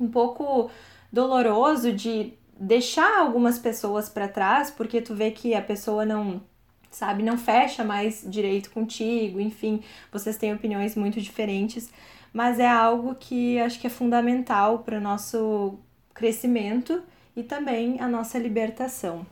um 0.00 0.08
pouco 0.08 0.70
doloroso 1.12 1.92
de 1.92 2.34
deixar 2.58 3.20
algumas 3.20 3.58
pessoas 3.58 4.08
para 4.08 4.28
trás, 4.28 4.70
porque 4.70 5.00
tu 5.00 5.14
vê 5.14 5.30
que 5.30 5.54
a 5.54 5.62
pessoa 5.62 6.04
não 6.04 6.42
sabe? 6.92 7.22
Não 7.22 7.36
fecha 7.36 7.82
mais 7.82 8.24
direito 8.26 8.70
contigo, 8.70 9.40
enfim, 9.40 9.82
vocês 10.12 10.36
têm 10.36 10.54
opiniões 10.54 10.94
muito 10.94 11.20
diferentes, 11.20 11.90
mas 12.32 12.60
é 12.60 12.68
algo 12.68 13.14
que 13.14 13.58
acho 13.58 13.80
que 13.80 13.86
é 13.86 13.90
fundamental 13.90 14.80
para 14.80 14.98
o 14.98 15.00
nosso 15.00 15.78
crescimento 16.14 17.02
e 17.34 17.42
também 17.42 18.00
a 18.00 18.08
nossa 18.08 18.38
libertação. 18.38 19.26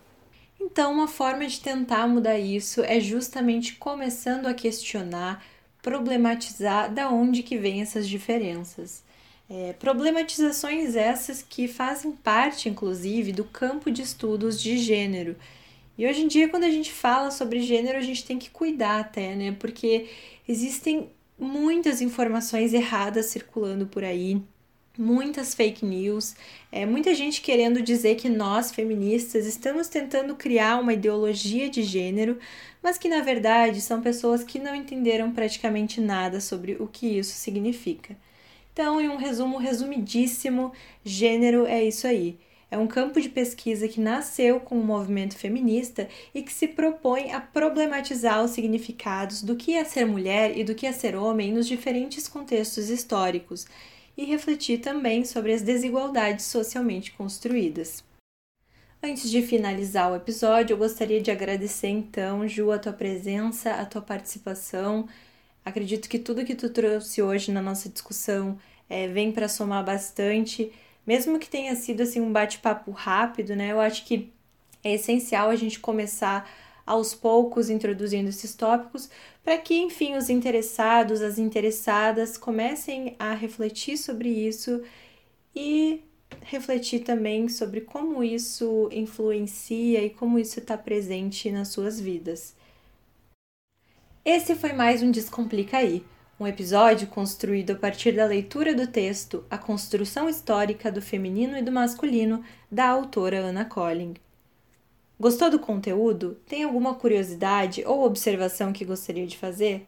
Então, 0.61 0.93
uma 0.93 1.09
forma 1.09 1.47
de 1.47 1.61
tentar 1.61 2.07
mudar 2.07 2.39
isso 2.39 2.83
é 2.83 3.01
justamente 3.01 3.77
começando 3.77 4.47
a 4.47 4.55
questionar, 4.55 5.43
problematizar 5.81 6.93
da 6.93 7.09
onde 7.09 7.43
que 7.43 7.57
vêm 7.57 7.81
essas 7.81 8.07
diferenças. 8.07 9.03
É, 9.49 9.73
problematizações 9.73 10.95
essas 10.95 11.43
que 11.43 11.67
fazem 11.67 12.13
parte, 12.13 12.69
inclusive, 12.69 13.33
do 13.33 13.45
campo 13.45 13.91
de 13.91 14.03
estudos 14.03 14.63
de 14.63 14.79
gênero, 14.79 15.35
e 16.01 16.07
hoje 16.07 16.23
em 16.23 16.29
dia, 16.29 16.49
quando 16.49 16.65
a 16.65 16.71
gente 16.71 16.91
fala 16.91 17.31
sobre 17.31 17.61
gênero, 17.61 17.99
a 17.99 18.01
gente 18.01 18.25
tem 18.25 18.39
que 18.39 18.49
cuidar 18.49 19.01
até, 19.01 19.37
né? 19.37 19.55
Porque 19.61 20.09
existem 20.49 21.11
muitas 21.39 22.01
informações 22.01 22.73
erradas 22.73 23.27
circulando 23.27 23.87
por 23.87 24.03
aí, 24.03 24.41
muitas 24.97 25.55
fake 25.55 25.85
news, 25.85 26.35
é, 26.73 26.87
muita 26.87 27.15
gente 27.15 27.43
querendo 27.43 27.83
dizer 27.83 28.15
que 28.15 28.31
nós, 28.31 28.73
feministas, 28.73 29.45
estamos 29.45 29.89
tentando 29.89 30.35
criar 30.35 30.81
uma 30.81 30.95
ideologia 30.95 31.69
de 31.69 31.83
gênero, 31.83 32.39
mas 32.83 32.97
que 32.97 33.07
na 33.07 33.21
verdade 33.21 33.83
são 33.83 34.01
pessoas 34.01 34.43
que 34.43 34.59
não 34.59 34.75
entenderam 34.75 35.31
praticamente 35.33 36.01
nada 36.01 36.41
sobre 36.41 36.79
o 36.81 36.87
que 36.87 37.19
isso 37.19 37.35
significa. 37.35 38.17
Então, 38.73 38.99
em 39.03 39.09
um 39.11 39.17
resumo 39.17 39.59
resumidíssimo, 39.59 40.73
gênero 41.05 41.67
é 41.67 41.85
isso 41.85 42.07
aí 42.07 42.39
é 42.71 42.79
um 42.79 42.87
campo 42.87 43.21
de 43.21 43.29
pesquisa 43.29 43.89
que 43.89 44.01
nasceu 44.01 44.61
com 44.61 44.79
o 44.79 44.85
movimento 44.85 45.37
feminista 45.37 46.09
e 46.33 46.43
que 46.43 46.53
se 46.53 46.69
propõe 46.69 47.33
a 47.33 47.41
problematizar 47.41 48.45
os 48.45 48.53
significados 48.53 49.43
do 49.43 49.57
que 49.57 49.75
é 49.75 49.85
ser 49.85 50.05
mulher 50.05 50.57
e 50.57 50.63
do 50.63 50.75
que 50.75 50.87
é 50.87 50.93
ser 50.93 51.17
homem 51.17 51.53
nos 51.53 51.67
diferentes 51.67 52.29
contextos 52.29 52.89
históricos 52.89 53.67
e 54.17 54.25
refletir 54.25 54.79
também 54.79 55.25
sobre 55.25 55.53
as 55.53 55.63
desigualdades 55.63 56.45
socialmente 56.45 57.13
construídas. 57.13 58.05
Antes 59.03 59.31
de 59.31 59.41
finalizar 59.41 60.13
o 60.13 60.17
episódio, 60.17 60.75
eu 60.75 60.79
gostaria 60.79 61.23
de 61.23 61.31
agradecer 61.31 61.89
então, 61.89 62.47
Ju, 62.47 62.71
a 62.71 62.79
tua 62.79 62.93
presença, 62.93 63.73
a 63.73 63.87
tua 63.87 64.03
participação. 64.03 65.09
Acredito 65.65 66.09
que 66.09 66.19
tudo 66.19 66.45
que 66.45 66.55
tu 66.55 66.69
trouxe 66.69 67.23
hoje 67.23 67.51
na 67.51 67.63
nossa 67.63 67.89
discussão 67.89 68.59
é, 68.91 69.09
vem 69.09 69.33
para 69.33 69.49
somar 69.49 69.83
bastante 69.83 70.71
mesmo 71.07 71.39
que 71.39 71.49
tenha 71.49 71.75
sido 71.77 72.03
assim 72.03 72.21
um 72.21 72.33
bate-papo 72.33 72.91
rápido, 72.91 73.57
né? 73.57 73.73
Eu 73.73 73.81
acho 73.81 74.05
que 74.05 74.33
é 74.83 74.95
essencial 74.95 75.51
a 75.51 75.57
gente 75.57 75.81
começar 75.81 76.49
aos 76.87 77.15
poucos 77.15 77.71
introduzindo 77.71 78.29
esses 78.29 78.55
tópicos 78.55 79.11
para 79.45 79.57
que, 79.59 79.79
enfim, 79.79 80.17
os 80.17 80.29
interessados, 80.29 81.21
as 81.21 81.39
interessadas 81.39 82.37
comecem 82.37 83.15
a 83.19 83.33
refletir 83.35 83.97
sobre 83.97 84.29
isso 84.29 84.83
e 85.55 86.03
refletir 86.43 87.01
também 87.01 87.49
sobre 87.49 87.83
como 87.83 88.23
isso 88.23 88.89
influencia 88.93 90.03
e 90.05 90.11
como 90.11 90.39
isso 90.39 90.59
está 90.59 90.77
presente 90.77 91.51
nas 91.51 91.69
suas 91.69 92.01
vidas. 92.01 92.55
Esse 94.25 94.55
foi 94.55 94.73
mais 94.73 95.03
um 95.03 95.11
Descomplica 95.11 95.79
aí 95.79 96.05
um 96.41 96.47
episódio 96.47 97.07
construído 97.07 97.73
a 97.73 97.75
partir 97.75 98.13
da 98.13 98.25
leitura 98.25 98.75
do 98.75 98.87
texto 98.87 99.45
A 99.51 99.59
Construção 99.59 100.27
Histórica 100.27 100.91
do 100.91 101.03
Feminino 101.03 101.55
e 101.59 101.63
do 101.63 101.71
Masculino, 101.71 102.43
da 102.73 102.89
autora 102.89 103.43
Anna 103.43 103.67
Colling. 103.67 104.15
Gostou 105.21 105.51
do 105.51 105.59
conteúdo? 105.59 106.39
Tem 106.49 106.65
alguma 106.65 106.95
curiosidade 106.95 107.85
ou 107.85 108.07
observação 108.07 108.73
que 108.73 108.87
gostaria 108.87 109.27
de 109.27 109.37
fazer? 109.37 109.87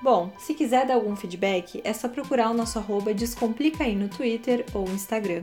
Bom, 0.00 0.30
se 0.38 0.54
quiser 0.54 0.86
dar 0.86 0.94
algum 0.94 1.16
feedback, 1.16 1.80
é 1.82 1.92
só 1.92 2.08
procurar 2.08 2.50
o 2.50 2.54
nosso 2.54 2.78
arroba 2.78 3.12
Descomplica 3.12 3.82
aí 3.82 3.96
no 3.96 4.08
Twitter 4.08 4.64
ou 4.72 4.84
Instagram. 4.84 5.42